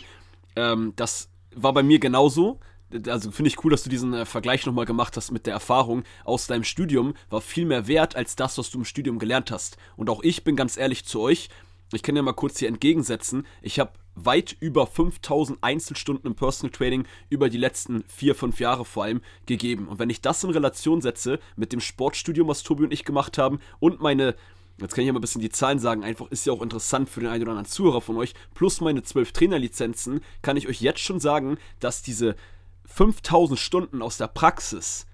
Ähm, 0.55 0.93
das 0.95 1.29
war 1.53 1.73
bei 1.73 1.83
mir 1.83 1.99
genauso. 1.99 2.59
Also 3.07 3.31
finde 3.31 3.49
ich 3.49 3.63
cool, 3.63 3.71
dass 3.71 3.83
du 3.83 3.89
diesen 3.89 4.13
äh, 4.13 4.25
Vergleich 4.25 4.65
nochmal 4.65 4.85
gemacht 4.85 5.17
hast 5.17 5.31
mit 5.31 5.45
der 5.47 5.53
Erfahrung 5.53 6.03
aus 6.23 6.47
deinem 6.47 6.63
Studium. 6.63 7.15
War 7.29 7.41
viel 7.41 7.65
mehr 7.65 7.88
wert 7.88 8.15
als 8.15 8.35
das, 8.35 8.57
was 8.57 8.69
du 8.69 8.79
im 8.79 8.85
Studium 8.85 9.19
gelernt 9.19 9.51
hast. 9.51 9.77
Und 9.97 10.09
auch 10.09 10.23
ich 10.23 10.43
bin 10.43 10.55
ganz 10.55 10.77
ehrlich 10.77 11.05
zu 11.05 11.19
euch, 11.19 11.49
ich 11.95 12.03
kann 12.03 12.15
ja 12.15 12.21
mal 12.21 12.34
kurz 12.34 12.60
hier 12.60 12.67
entgegensetzen. 12.67 13.45
Ich 13.62 13.79
habe 13.79 13.93
weit 14.15 14.55
über 14.60 14.88
5000 14.88 15.60
Einzelstunden 15.62 16.27
im 16.27 16.36
Personal 16.36 16.71
Training 16.71 17.05
über 17.29 17.49
die 17.49 17.58
letzten 17.58 18.03
vier, 18.08 18.36
fünf 18.36 18.60
Jahre 18.60 18.86
vor 18.86 19.03
allem 19.03 19.21
gegeben. 19.45 19.88
Und 19.88 19.99
wenn 19.99 20.10
ich 20.10 20.21
das 20.21 20.43
in 20.43 20.51
Relation 20.51 21.01
setze 21.01 21.39
mit 21.55 21.73
dem 21.73 21.81
Sportstudium, 21.81 22.47
was 22.47 22.63
Tobi 22.63 22.86
und 22.86 22.93
ich 22.93 23.03
gemacht 23.03 23.38
haben 23.38 23.60
und 23.79 24.01
meine 24.01 24.36
Jetzt 24.77 24.93
kann 24.93 25.03
ich 25.03 25.08
ja 25.08 25.13
mal 25.13 25.19
ein 25.19 25.21
bisschen 25.21 25.39
die 25.39 25.49
Zahlen 25.49 25.79
sagen, 25.79 26.03
einfach 26.03 26.29
ist 26.31 26.45
ja 26.45 26.51
auch 26.51 26.62
interessant 26.62 27.08
für 27.08 27.21
den 27.21 27.29
einen 27.29 27.43
oder 27.43 27.51
anderen 27.51 27.71
Zuhörer 27.71 28.01
von 28.01 28.17
euch. 28.17 28.34
Plus 28.55 28.81
meine 28.81 29.03
12 29.03 29.31
Trainerlizenzen 29.31 30.19
kann 30.41 30.58
ich 30.58 30.67
euch 30.67 30.81
jetzt 30.81 30.99
schon 30.99 31.21
sagen, 31.21 31.58
dass 31.79 32.01
diese 32.01 32.36
5000 32.84 33.58
Stunden 33.58 34.01
aus 34.01 34.17
der 34.17 34.27
Praxis 34.27 35.05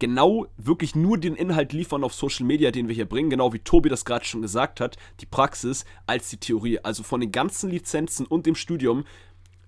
genau 0.00 0.46
wirklich 0.56 0.96
nur 0.96 1.18
den 1.18 1.36
Inhalt 1.36 1.72
liefern 1.72 2.02
auf 2.02 2.14
Social 2.14 2.44
Media, 2.44 2.72
den 2.72 2.88
wir 2.88 2.94
hier 2.94 3.08
bringen, 3.08 3.30
genau 3.30 3.52
wie 3.52 3.60
Tobi 3.60 3.88
das 3.88 4.04
gerade 4.04 4.24
schon 4.24 4.42
gesagt 4.42 4.80
hat, 4.80 4.96
die 5.20 5.26
Praxis 5.26 5.84
als 6.06 6.28
die 6.30 6.38
Theorie. 6.38 6.80
Also 6.80 7.04
von 7.04 7.20
den 7.20 7.30
ganzen 7.30 7.70
Lizenzen 7.70 8.26
und 8.26 8.46
dem 8.46 8.56
Studium 8.56 9.04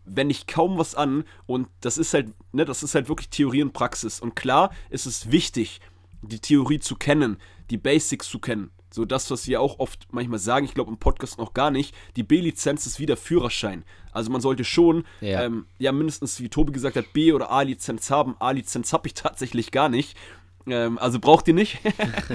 wende 0.04 0.32
ich 0.32 0.48
kaum 0.48 0.78
was 0.78 0.96
an 0.96 1.24
und 1.46 1.68
das 1.80 1.96
ist 1.96 2.12
halt, 2.12 2.32
ne, 2.52 2.64
das 2.64 2.82
ist 2.82 2.96
halt 2.96 3.08
wirklich 3.08 3.28
Theorie 3.28 3.62
und 3.62 3.72
Praxis. 3.72 4.18
Und 4.18 4.34
klar 4.34 4.74
ist 4.90 5.06
es 5.06 5.30
wichtig, 5.30 5.80
die 6.22 6.40
Theorie 6.40 6.80
zu 6.80 6.96
kennen, 6.96 7.36
die 7.70 7.78
Basics 7.78 8.28
zu 8.28 8.40
kennen. 8.40 8.70
So 8.92 9.04
das, 9.04 9.30
was 9.30 9.46
wir 9.48 9.60
auch 9.60 9.78
oft 9.78 10.06
manchmal 10.12 10.38
sagen, 10.38 10.66
ich 10.66 10.74
glaube 10.74 10.90
im 10.90 10.98
Podcast 10.98 11.38
noch 11.38 11.54
gar 11.54 11.70
nicht, 11.70 11.94
die 12.16 12.22
B-Lizenz 12.22 12.86
ist 12.86 13.00
wie 13.00 13.06
der 13.06 13.16
Führerschein. 13.16 13.84
Also 14.12 14.30
man 14.30 14.40
sollte 14.40 14.64
schon, 14.64 15.04
ja, 15.20 15.42
ähm, 15.44 15.66
ja 15.78 15.92
mindestens, 15.92 16.40
wie 16.40 16.48
Tobi 16.48 16.72
gesagt 16.72 16.96
hat, 16.96 17.12
B- 17.12 17.32
oder 17.32 17.50
A-Lizenz 17.50 18.10
haben. 18.10 18.36
A-Lizenz 18.38 18.92
habe 18.92 19.08
ich 19.08 19.14
tatsächlich 19.14 19.70
gar 19.70 19.88
nicht. 19.88 20.16
Ähm, 20.66 20.98
also 20.98 21.18
braucht 21.18 21.48
ihr 21.48 21.54
nicht. 21.54 21.78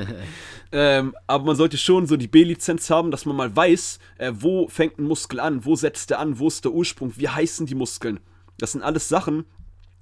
ähm, 0.72 1.16
aber 1.28 1.46
man 1.46 1.56
sollte 1.56 1.78
schon 1.78 2.08
so 2.08 2.18
die 2.18 2.28
B-Lizenz 2.28 2.90
haben, 2.90 3.12
dass 3.12 3.26
man 3.26 3.36
mal 3.36 3.56
weiß, 3.56 4.00
äh, 4.18 4.32
wo 4.36 4.68
fängt 4.68 4.98
ein 4.98 5.06
Muskel 5.06 5.40
an, 5.40 5.64
wo 5.64 5.76
setzt 5.76 6.12
er 6.12 6.20
an, 6.20 6.40
wo 6.40 6.48
ist 6.48 6.66
der 6.66 6.74
Ursprung, 6.74 7.14
wie 7.18 7.30
heißen 7.30 7.68
die 7.68 7.76
Muskeln. 7.76 8.20
Das 8.58 8.72
sind 8.72 8.82
alles 8.82 9.08
Sachen, 9.08 9.46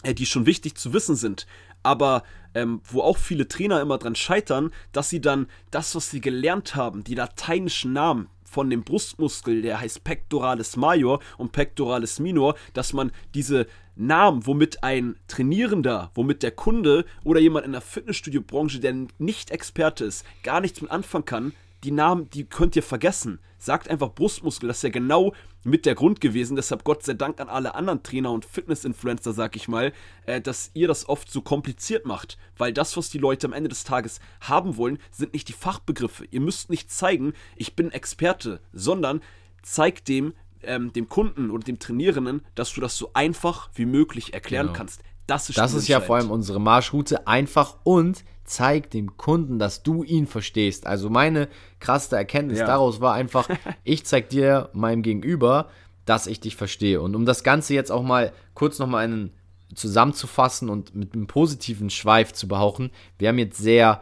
die 0.04 0.26
schon 0.26 0.46
wichtig 0.46 0.78
zu 0.78 0.94
wissen 0.94 1.16
sind. 1.16 1.46
Aber 1.84 2.24
ähm, 2.54 2.82
wo 2.86 3.02
auch 3.02 3.18
viele 3.18 3.48
Trainer 3.48 3.82
immer 3.82 3.98
dran 3.98 4.16
scheitern, 4.16 4.72
dass 4.92 5.10
sie 5.10 5.22
dann 5.22 5.48
das, 5.72 5.94
was 5.96 6.10
sie 6.10 6.22
gelernt 6.22 6.76
haben, 6.76 7.04
die 7.04 7.16
lateinischen 7.16 7.94
Namen 7.94 8.28
von 8.44 8.70
dem 8.70 8.84
Brustmuskel, 8.84 9.62
der 9.62 9.82
heißt 9.82 10.04
Pectoralis 10.04 10.78
Major 10.78 11.20
und 11.38 11.52
Pectoralis 11.52 12.20
Minor, 12.20 12.56
dass 12.74 12.94
man 12.94 13.12
diese 13.34 13.68
Namen, 13.96 14.46
womit 14.48 14.84
ein 14.84 15.16
Trainierender, 15.28 16.12
womit 16.16 16.44
der 16.44 16.52
Kunde 16.52 17.06
oder 17.24 17.40
jemand 17.40 17.66
in 17.66 17.74
der 17.74 17.82
Fitnessstudio-Branche, 17.82 18.80
der 18.80 19.08
nicht 19.18 19.52
Experte 19.52 20.06
ist, 20.06 20.26
gar 20.44 20.62
nichts 20.62 20.82
mit 20.82 20.92
anfangen 20.92 21.26
kann, 21.26 21.54
die 21.86 21.92
Namen, 21.92 22.30
die 22.32 22.46
könnt 22.46 22.76
ihr 22.76 22.84
vergessen. 22.84 23.40
Sagt 23.58 23.90
einfach 23.90 24.14
Brustmuskel, 24.14 24.68
das 24.68 24.78
ist 24.78 24.84
ja 24.84 24.90
genau 24.90 25.34
mit 25.64 25.86
der 25.86 25.96
Grund 25.96 26.20
gewesen. 26.20 26.56
Deshalb 26.56 26.84
Gott 26.84 27.04
sei 27.04 27.14
Dank 27.14 27.40
an 27.40 27.48
alle 27.48 27.76
anderen 27.76 28.02
Trainer 28.02 28.32
und 28.32 28.44
Fitness-Influencer, 28.44 29.34
sag 29.34 29.56
ich 29.56 29.68
mal, 29.68 29.94
äh, 30.26 30.42
dass 30.42 30.72
ihr 30.74 30.88
das 30.88 31.08
oft 31.08 31.32
so 31.32 31.42
kompliziert 31.42 32.06
macht. 32.06 32.38
Weil 32.58 32.74
das, 32.74 32.98
was 32.98 33.10
die 33.10 33.20
Leute 33.20 33.48
am 33.48 33.54
Ende 33.54 33.70
des 33.70 33.84
Tages 33.84 34.20
haben 34.42 34.78
wollen, 34.78 34.98
sind 35.12 35.34
nicht 35.34 35.48
die 35.48 35.54
Fachbegriffe. 35.54 36.26
Ihr 36.32 36.42
müsst 36.42 36.70
nicht 36.70 36.92
zeigen, 36.92 37.34
ich 37.56 37.76
bin 37.76 37.92
Experte, 37.92 38.62
sondern 38.74 39.22
zeigt 39.62 40.08
dem, 40.08 40.34
ähm, 40.64 40.92
dem 40.94 41.08
Kunden 41.08 41.52
oder 41.52 41.64
dem 41.64 41.80
Trainierenden, 41.80 42.42
dass 42.56 42.74
du 42.74 42.82
das 42.82 42.98
so 42.98 43.12
einfach 43.14 43.70
wie 43.76 43.86
möglich 43.86 44.34
erklären 44.34 44.68
genau. 44.68 44.78
kannst. 44.78 45.04
Das 45.28 45.50
ist, 45.50 45.58
das 45.58 45.74
ist 45.74 45.88
ja 45.88 46.02
vor 46.02 46.18
allem 46.18 46.32
unsere 46.32 46.60
Marschroute. 46.60 47.28
Einfach 47.28 47.78
und 47.84 48.24
zeig 48.44 48.92
dem 48.92 49.18
Kunden, 49.18 49.58
dass 49.60 49.84
du 49.84 50.04
ihn 50.04 50.28
verstehst. 50.28 50.86
Also 50.86 51.10
meine 51.10 51.50
krasse 51.80 52.16
Erkenntnis 52.16 52.60
ja. 52.60 52.68
daraus 52.68 53.02
war 53.02 53.14
einfach, 53.14 53.50
ich 53.84 54.06
zeig 54.06 54.30
dir 54.30 54.70
meinem 54.74 55.02
Gegenüber, 55.02 55.70
dass 56.06 56.28
ich 56.28 56.40
dich 56.40 56.56
verstehe. 56.56 57.02
Und 57.02 57.16
um 57.16 57.26
das 57.26 57.44
Ganze 57.44 57.74
jetzt 57.74 57.92
auch 57.92 58.04
mal 58.04 58.32
kurz 58.54 58.78
nochmal 58.78 59.04
einen 59.04 59.32
zusammenzufassen 59.74 60.70
und 60.70 60.96
mit 60.96 61.14
einem 61.14 61.26
positiven 61.26 61.90
Schweif 61.90 62.34
zu 62.34 62.48
behauchen, 62.48 62.92
wir 63.18 63.30
haben 63.30 63.40
jetzt 63.40 63.58
sehr 63.58 64.02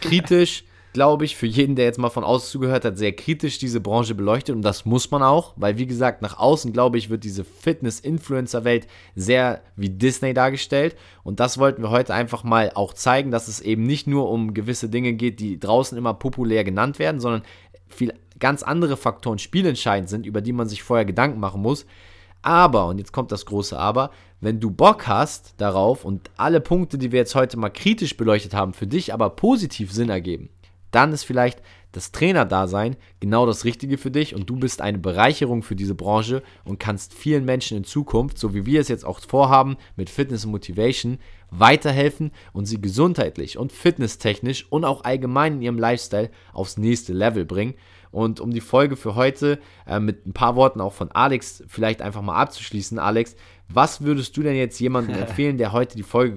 kritisch 0.00 0.64
glaube 0.92 1.24
ich, 1.24 1.36
für 1.36 1.46
jeden, 1.46 1.76
der 1.76 1.84
jetzt 1.84 1.98
mal 1.98 2.10
von 2.10 2.24
außen 2.24 2.50
zugehört 2.50 2.84
hat, 2.84 2.98
sehr 2.98 3.12
kritisch 3.12 3.58
diese 3.58 3.80
Branche 3.80 4.14
beleuchtet 4.14 4.56
und 4.56 4.62
das 4.62 4.84
muss 4.84 5.10
man 5.10 5.22
auch, 5.22 5.54
weil 5.56 5.78
wie 5.78 5.86
gesagt, 5.86 6.20
nach 6.20 6.38
außen, 6.38 6.72
glaube 6.72 6.98
ich, 6.98 7.10
wird 7.10 7.22
diese 7.24 7.44
Fitness-Influencer-Welt 7.44 8.86
sehr 9.14 9.62
wie 9.76 9.90
Disney 9.90 10.34
dargestellt 10.34 10.96
und 11.22 11.38
das 11.38 11.58
wollten 11.58 11.82
wir 11.82 11.90
heute 11.90 12.14
einfach 12.14 12.42
mal 12.42 12.72
auch 12.74 12.92
zeigen, 12.92 13.30
dass 13.30 13.48
es 13.48 13.60
eben 13.60 13.84
nicht 13.84 14.06
nur 14.06 14.28
um 14.30 14.52
gewisse 14.52 14.88
Dinge 14.88 15.12
geht, 15.12 15.38
die 15.38 15.60
draußen 15.60 15.96
immer 15.96 16.14
populär 16.14 16.64
genannt 16.64 16.98
werden, 16.98 17.20
sondern 17.20 17.42
viel 17.88 18.12
ganz 18.38 18.62
andere 18.62 18.96
Faktoren 18.96 19.38
spielentscheidend 19.38 20.08
sind, 20.08 20.26
über 20.26 20.40
die 20.40 20.52
man 20.52 20.68
sich 20.68 20.82
vorher 20.82 21.04
Gedanken 21.04 21.38
machen 21.38 21.62
muss. 21.62 21.86
Aber, 22.42 22.86
und 22.86 22.98
jetzt 22.98 23.12
kommt 23.12 23.32
das 23.32 23.44
große 23.44 23.78
Aber, 23.78 24.10
wenn 24.40 24.60
du 24.60 24.70
Bock 24.70 25.06
hast 25.06 25.54
darauf 25.58 26.04
und 26.06 26.30
alle 26.38 26.60
Punkte, 26.60 26.96
die 26.96 27.12
wir 27.12 27.18
jetzt 27.18 27.34
heute 27.34 27.58
mal 27.58 27.68
kritisch 27.68 28.16
beleuchtet 28.16 28.54
haben, 28.54 28.72
für 28.72 28.86
dich 28.86 29.12
aber 29.12 29.28
positiv 29.30 29.92
Sinn 29.92 30.08
ergeben, 30.08 30.48
dann 30.90 31.12
ist 31.12 31.24
vielleicht 31.24 31.62
das 31.92 32.12
Trainerdasein 32.12 32.96
genau 33.18 33.46
das 33.46 33.64
Richtige 33.64 33.98
für 33.98 34.10
dich 34.10 34.34
und 34.34 34.48
du 34.48 34.56
bist 34.56 34.80
eine 34.80 34.98
Bereicherung 34.98 35.62
für 35.62 35.74
diese 35.74 35.94
Branche 35.94 36.42
und 36.64 36.78
kannst 36.78 37.14
vielen 37.14 37.44
Menschen 37.44 37.76
in 37.76 37.84
Zukunft, 37.84 38.38
so 38.38 38.54
wie 38.54 38.64
wir 38.66 38.80
es 38.80 38.88
jetzt 38.88 39.04
auch 39.04 39.20
vorhaben, 39.20 39.76
mit 39.96 40.08
Fitness 40.08 40.44
und 40.44 40.52
Motivation 40.52 41.18
weiterhelfen 41.50 42.30
und 42.52 42.66
sie 42.66 42.80
gesundheitlich 42.80 43.58
und 43.58 43.72
fitnesstechnisch 43.72 44.66
und 44.70 44.84
auch 44.84 45.02
allgemein 45.04 45.54
in 45.54 45.62
ihrem 45.62 45.78
Lifestyle 45.78 46.30
aufs 46.52 46.76
nächste 46.76 47.12
Level 47.12 47.44
bringen. 47.44 47.74
Und 48.12 48.40
um 48.40 48.50
die 48.50 48.60
Folge 48.60 48.96
für 48.96 49.14
heute 49.14 49.60
äh, 49.86 50.00
mit 50.00 50.26
ein 50.26 50.32
paar 50.32 50.56
Worten 50.56 50.80
auch 50.80 50.92
von 50.92 51.12
Alex 51.12 51.62
vielleicht 51.68 52.02
einfach 52.02 52.22
mal 52.22 52.36
abzuschließen, 52.36 52.98
Alex, 52.98 53.36
was 53.72 54.02
würdest 54.02 54.36
du 54.36 54.42
denn 54.42 54.56
jetzt 54.56 54.78
jemandem 54.80 55.16
empfehlen, 55.20 55.58
der 55.58 55.72
heute 55.72 55.96
die 55.96 56.02
Folge 56.02 56.36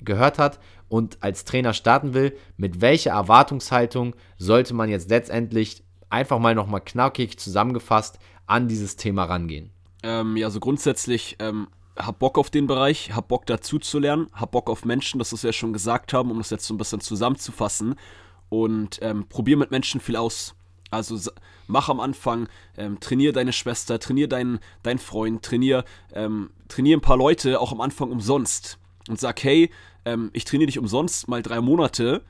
gehört 0.00 0.38
hat 0.38 0.58
und 0.88 1.18
als 1.22 1.44
Trainer 1.44 1.72
starten 1.72 2.14
will? 2.14 2.36
Mit 2.56 2.80
welcher 2.80 3.12
Erwartungshaltung 3.12 4.14
sollte 4.38 4.74
man 4.74 4.88
jetzt 4.88 5.10
letztendlich 5.10 5.84
einfach 6.10 6.38
mal 6.38 6.54
nochmal 6.54 6.82
knackig 6.82 7.38
zusammengefasst 7.38 8.18
an 8.46 8.68
dieses 8.68 8.96
Thema 8.96 9.24
rangehen? 9.24 9.70
Ähm, 10.02 10.36
ja, 10.36 10.50
so 10.50 10.60
grundsätzlich 10.60 11.36
ähm, 11.38 11.68
hab 11.96 12.18
Bock 12.18 12.38
auf 12.38 12.50
den 12.50 12.66
Bereich, 12.66 13.14
hab 13.14 13.28
Bock 13.28 13.46
dazu 13.46 13.78
zu 13.78 13.98
lernen, 13.98 14.26
hab 14.32 14.52
Bock 14.52 14.68
auf 14.68 14.84
Menschen, 14.84 15.18
das 15.18 15.32
was 15.32 15.42
wir 15.42 15.48
ja 15.48 15.52
schon 15.52 15.72
gesagt 15.72 16.12
haben, 16.12 16.30
um 16.30 16.38
das 16.38 16.50
jetzt 16.50 16.66
so 16.66 16.74
ein 16.74 16.78
bisschen 16.78 17.00
zusammenzufassen. 17.00 17.94
Und 18.48 18.98
ähm, 19.00 19.26
probier 19.28 19.56
mit 19.56 19.70
Menschen 19.70 20.00
viel 20.00 20.16
aus. 20.16 20.54
Also 20.92 21.18
mach 21.66 21.88
am 21.88 22.00
Anfang, 22.00 22.48
ähm, 22.76 23.00
trainier 23.00 23.32
deine 23.32 23.52
Schwester, 23.52 23.98
trainier 23.98 24.28
deinen, 24.28 24.60
deinen 24.82 24.98
Freund, 24.98 25.42
trainier, 25.42 25.84
ähm, 26.12 26.50
trainier 26.68 26.98
ein 26.98 27.00
paar 27.00 27.16
Leute 27.16 27.60
auch 27.60 27.72
am 27.72 27.80
Anfang 27.80 28.10
umsonst. 28.10 28.78
Und 29.08 29.18
sag, 29.18 29.42
hey, 29.42 29.70
ähm, 30.04 30.30
ich 30.34 30.44
trainiere 30.44 30.66
dich 30.66 30.78
umsonst 30.78 31.28
mal 31.28 31.42
drei 31.42 31.60
Monate. 31.60 32.22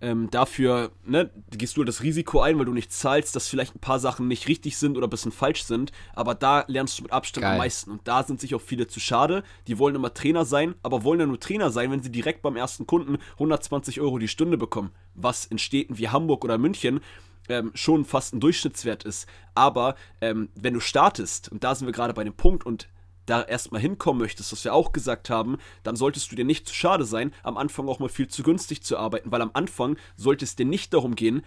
Ähm, 0.00 0.30
dafür 0.30 0.92
ne, 1.04 1.30
gehst 1.50 1.76
du 1.76 1.82
das 1.82 2.02
Risiko 2.02 2.40
ein, 2.40 2.58
weil 2.58 2.66
du 2.66 2.72
nicht 2.72 2.92
zahlst, 2.92 3.34
dass 3.34 3.48
vielleicht 3.48 3.74
ein 3.74 3.80
paar 3.80 3.98
Sachen 3.98 4.28
nicht 4.28 4.46
richtig 4.48 4.76
sind 4.76 4.96
oder 4.96 5.08
ein 5.08 5.10
bisschen 5.10 5.32
falsch 5.32 5.64
sind. 5.64 5.90
Aber 6.14 6.36
da 6.36 6.64
lernst 6.68 6.98
du 6.98 7.02
mit 7.02 7.12
Abstand 7.12 7.42
Geil. 7.42 7.52
am 7.52 7.58
meisten. 7.58 7.90
Und 7.90 8.02
da 8.04 8.22
sind 8.22 8.40
sich 8.40 8.54
auch 8.54 8.60
viele 8.60 8.86
zu 8.86 9.00
schade. 9.00 9.42
Die 9.66 9.78
wollen 9.78 9.96
immer 9.96 10.14
Trainer 10.14 10.44
sein, 10.44 10.76
aber 10.84 11.02
wollen 11.02 11.20
ja 11.20 11.26
nur 11.26 11.40
Trainer 11.40 11.70
sein, 11.70 11.90
wenn 11.90 12.02
sie 12.02 12.12
direkt 12.12 12.42
beim 12.42 12.54
ersten 12.54 12.86
Kunden 12.86 13.18
120 13.34 14.00
Euro 14.00 14.18
die 14.18 14.28
Stunde 14.28 14.56
bekommen. 14.56 14.92
Was 15.14 15.46
in 15.46 15.58
Städten 15.58 15.98
wie 15.98 16.08
Hamburg 16.08 16.44
oder 16.44 16.58
München 16.58 17.00
ähm, 17.48 17.70
schon 17.74 18.04
fast 18.04 18.34
ein 18.34 18.40
Durchschnittswert 18.40 19.04
ist. 19.04 19.26
Aber 19.54 19.94
ähm, 20.20 20.48
wenn 20.54 20.74
du 20.74 20.80
startest, 20.80 21.50
und 21.50 21.64
da 21.64 21.74
sind 21.74 21.86
wir 21.86 21.92
gerade 21.92 22.14
bei 22.14 22.24
dem 22.24 22.34
Punkt, 22.34 22.64
und 22.66 22.88
da 23.26 23.42
erstmal 23.42 23.80
hinkommen 23.80 24.20
möchtest, 24.20 24.52
was 24.52 24.64
wir 24.64 24.74
auch 24.74 24.92
gesagt 24.92 25.30
haben, 25.30 25.56
dann 25.82 25.96
solltest 25.96 26.30
du 26.30 26.36
dir 26.36 26.44
nicht 26.44 26.68
zu 26.68 26.74
schade 26.74 27.04
sein, 27.04 27.32
am 27.42 27.56
Anfang 27.56 27.88
auch 27.88 27.98
mal 27.98 28.08
viel 28.08 28.28
zu 28.28 28.42
günstig 28.42 28.82
zu 28.82 28.98
arbeiten, 28.98 29.32
weil 29.32 29.40
am 29.40 29.50
Anfang 29.54 29.96
sollte 30.16 30.44
es 30.44 30.56
dir 30.56 30.66
nicht 30.66 30.92
darum 30.92 31.14
gehen, 31.14 31.42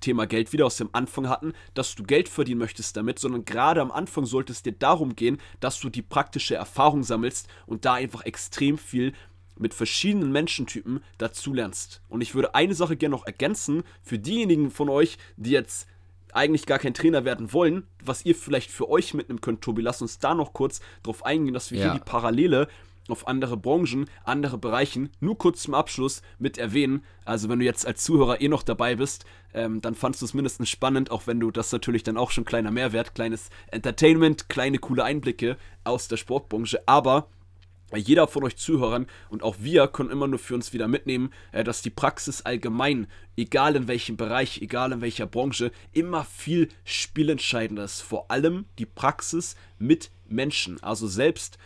Thema 0.00 0.26
Geld 0.26 0.52
wieder 0.52 0.66
aus 0.66 0.76
dem 0.76 0.88
Anfang 0.92 1.28
hatten, 1.28 1.52
dass 1.74 1.94
du 1.94 2.02
Geld 2.02 2.28
verdienen 2.28 2.58
möchtest 2.58 2.96
damit, 2.96 3.18
sondern 3.18 3.44
gerade 3.44 3.80
am 3.80 3.92
Anfang 3.92 4.24
sollte 4.24 4.52
es 4.52 4.62
dir 4.62 4.72
darum 4.72 5.14
gehen, 5.14 5.38
dass 5.60 5.78
du 5.78 5.90
die 5.90 6.02
praktische 6.02 6.54
Erfahrung 6.54 7.02
sammelst 7.02 7.48
und 7.66 7.84
da 7.84 7.94
einfach 7.94 8.24
extrem 8.24 8.78
viel 8.78 9.12
mit 9.60 9.74
verschiedenen 9.74 10.32
Menschentypen 10.32 11.02
dazulernst. 11.18 12.02
Und 12.08 12.20
ich 12.20 12.34
würde 12.34 12.54
eine 12.54 12.74
Sache 12.74 12.96
gerne 12.96 13.14
noch 13.14 13.26
ergänzen 13.26 13.82
für 14.02 14.18
diejenigen 14.18 14.70
von 14.70 14.88
euch, 14.88 15.18
die 15.36 15.50
jetzt 15.50 15.86
eigentlich 16.32 16.66
gar 16.66 16.78
kein 16.78 16.94
Trainer 16.94 17.24
werden 17.24 17.52
wollen, 17.52 17.86
was 18.02 18.24
ihr 18.24 18.34
vielleicht 18.34 18.70
für 18.70 18.88
euch 18.88 19.14
mitnehmen 19.14 19.40
könnt, 19.40 19.62
Tobi. 19.62 19.82
Lass 19.82 20.02
uns 20.02 20.18
da 20.18 20.34
noch 20.34 20.52
kurz 20.52 20.80
drauf 21.02 21.24
eingehen, 21.24 21.54
dass 21.54 21.70
wir 21.70 21.78
ja. 21.78 21.84
hier 21.86 22.00
die 22.00 22.04
Parallele 22.04 22.68
auf 23.08 23.26
andere 23.26 23.56
Branchen, 23.56 24.08
andere 24.24 24.56
Bereichen 24.56 25.10
nur 25.18 25.36
kurz 25.36 25.62
zum 25.62 25.74
Abschluss 25.74 26.22
mit 26.38 26.58
erwähnen. 26.58 27.04
Also 27.24 27.48
wenn 27.48 27.58
du 27.58 27.64
jetzt 27.64 27.86
als 27.86 28.04
Zuhörer 28.04 28.40
eh 28.40 28.48
noch 28.48 28.62
dabei 28.62 28.94
bist, 28.96 29.24
ähm, 29.52 29.80
dann 29.80 29.96
fandst 29.96 30.22
du 30.22 30.26
es 30.26 30.34
mindestens 30.34 30.70
spannend, 30.70 31.10
auch 31.10 31.26
wenn 31.26 31.40
du 31.40 31.50
das 31.50 31.72
natürlich 31.72 32.04
dann 32.04 32.16
auch 32.16 32.30
schon 32.30 32.44
kleiner 32.44 32.70
Mehrwert, 32.70 33.14
kleines 33.14 33.50
Entertainment, 33.72 34.48
kleine 34.48 34.78
coole 34.78 35.02
Einblicke 35.02 35.56
aus 35.82 36.06
der 36.06 36.18
Sportbranche. 36.18 36.86
Aber 36.86 37.26
jeder 37.98 38.28
von 38.28 38.44
euch 38.44 38.56
Zuhörern 38.56 39.06
und 39.28 39.42
auch 39.42 39.56
wir 39.58 39.88
können 39.88 40.10
immer 40.10 40.28
nur 40.28 40.38
für 40.38 40.54
uns 40.54 40.72
wieder 40.72 40.88
mitnehmen, 40.88 41.32
äh, 41.52 41.64
dass 41.64 41.82
die 41.82 41.90
Praxis 41.90 42.42
allgemein, 42.42 43.06
egal 43.36 43.76
in 43.76 43.88
welchem 43.88 44.16
Bereich, 44.16 44.62
egal 44.62 44.92
in 44.92 45.00
welcher 45.00 45.26
Branche, 45.26 45.72
immer 45.92 46.24
viel 46.24 46.68
spielentscheidender 46.84 47.84
ist. 47.84 48.00
Vor 48.00 48.30
allem 48.30 48.66
die 48.78 48.86
Praxis 48.86 49.56
mit 49.78 50.10
Menschen. 50.28 50.82
Also 50.82 51.06
selbst, 51.08 51.58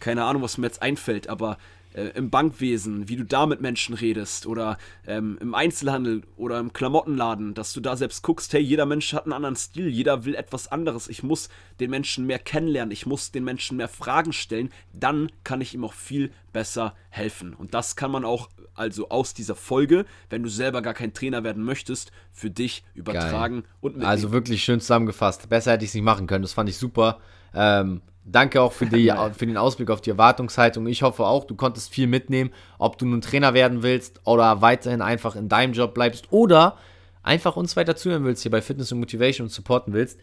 keine 0.00 0.24
Ahnung, 0.24 0.42
was 0.42 0.58
mir 0.58 0.66
jetzt 0.66 0.82
einfällt, 0.82 1.28
aber 1.28 1.58
äh, 1.94 2.08
im 2.14 2.30
Bankwesen, 2.30 3.08
wie 3.08 3.16
du 3.16 3.24
da 3.24 3.46
mit 3.46 3.60
Menschen 3.60 3.94
redest 3.94 4.46
oder 4.46 4.78
ähm, 5.06 5.38
im 5.40 5.54
Einzelhandel 5.54 6.22
oder 6.36 6.58
im 6.58 6.72
Klamottenladen, 6.72 7.54
dass 7.54 7.72
du 7.72 7.80
da 7.80 7.96
selbst 7.96 8.22
guckst, 8.22 8.52
hey, 8.52 8.60
jeder 8.60 8.86
Mensch 8.86 9.12
hat 9.12 9.24
einen 9.24 9.32
anderen 9.32 9.56
Stil, 9.56 9.88
jeder 9.88 10.24
will 10.24 10.34
etwas 10.34 10.68
anderes. 10.68 11.08
Ich 11.08 11.22
muss 11.22 11.48
den 11.80 11.90
Menschen 11.90 12.26
mehr 12.26 12.38
kennenlernen, 12.38 12.92
ich 12.92 13.06
muss 13.06 13.30
den 13.30 13.44
Menschen 13.44 13.76
mehr 13.76 13.88
Fragen 13.88 14.32
stellen, 14.32 14.70
dann 14.92 15.30
kann 15.44 15.60
ich 15.60 15.74
ihm 15.74 15.84
auch 15.84 15.94
viel 15.94 16.30
besser 16.52 16.94
helfen. 17.10 17.54
Und 17.54 17.74
das 17.74 17.96
kann 17.96 18.10
man 18.10 18.24
auch 18.24 18.48
also 18.74 19.08
aus 19.08 19.34
dieser 19.34 19.56
Folge, 19.56 20.06
wenn 20.30 20.42
du 20.42 20.48
selber 20.48 20.82
gar 20.82 20.94
kein 20.94 21.12
Trainer 21.12 21.44
werden 21.44 21.64
möchtest, 21.64 22.12
für 22.32 22.50
dich 22.50 22.84
übertragen 22.94 23.62
Geil. 23.62 23.70
und 23.80 23.92
mitnehmen. 23.94 24.10
Also 24.10 24.32
wirklich 24.32 24.62
schön 24.62 24.80
zusammengefasst. 24.80 25.48
Besser 25.48 25.72
hätte 25.72 25.84
ich 25.84 25.90
es 25.90 25.94
nicht 25.94 26.04
machen 26.04 26.26
können. 26.26 26.42
Das 26.42 26.52
fand 26.52 26.68
ich 26.68 26.76
super. 26.76 27.18
Ähm, 27.54 28.02
Danke 28.30 28.60
auch 28.60 28.72
für, 28.72 28.86
die, 28.86 29.12
für 29.36 29.46
den 29.46 29.56
Ausblick 29.56 29.90
auf 29.90 30.00
die 30.00 30.10
Erwartungshaltung. 30.10 30.86
Ich 30.86 31.02
hoffe 31.02 31.24
auch, 31.24 31.44
du 31.44 31.54
konntest 31.54 31.90
viel 31.90 32.06
mitnehmen, 32.06 32.50
ob 32.78 32.98
du 32.98 33.06
nun 33.06 33.20
Trainer 33.20 33.54
werden 33.54 33.82
willst 33.82 34.20
oder 34.24 34.60
weiterhin 34.60 35.00
einfach 35.00 35.34
in 35.34 35.48
deinem 35.48 35.72
Job 35.72 35.94
bleibst 35.94 36.26
oder 36.30 36.76
einfach 37.22 37.56
uns 37.56 37.76
weiter 37.76 37.96
zuhören 37.96 38.24
willst 38.24 38.42
hier 38.42 38.50
bei 38.50 38.62
Fitness 38.62 38.92
und 38.92 39.00
Motivation 39.00 39.46
und 39.46 39.50
supporten 39.50 39.92
willst. 39.94 40.18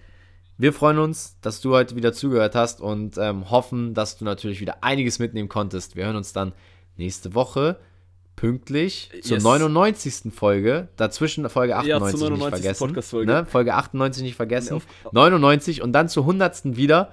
Wir 0.58 0.72
freuen 0.72 1.00
uns, 1.00 1.38
dass 1.42 1.62
du 1.62 1.74
heute 1.74 1.96
wieder 1.96 2.14
zugehört 2.14 2.56
hast 2.56 2.80
und 2.80 3.18
ähm, 3.18 3.50
hoffen, 3.50 3.94
dass 3.94 4.18
du 4.18 4.24
natürlich 4.24 4.62
wieder 4.62 4.84
einiges 4.84 5.20
mitnehmen 5.20 5.50
konntest. 5.50 5.96
Wir 5.96 6.06
hören 6.06 6.16
uns 6.16 6.32
dann 6.32 6.54
nächste 6.98 7.34
Woche 7.34 7.78
pünktlich 8.36 9.10
yes. 9.14 9.26
zur 9.26 9.40
99. 9.40 10.34
Folge. 10.34 10.90
Dazwischen 10.96 11.50
Folge 11.50 11.76
98 11.76 12.22
ja, 12.22 12.30
nicht 12.30 12.44
vergessen. 12.44 13.26
Ne? 13.26 13.46
Folge 13.46 13.74
98 13.74 14.24
nicht 14.24 14.36
vergessen. 14.36 14.82
Nee, 15.04 15.10
99 15.12 15.82
und 15.82 15.94
dann 15.94 16.10
zur 16.10 16.24
100. 16.24 16.76
wieder. 16.78 17.12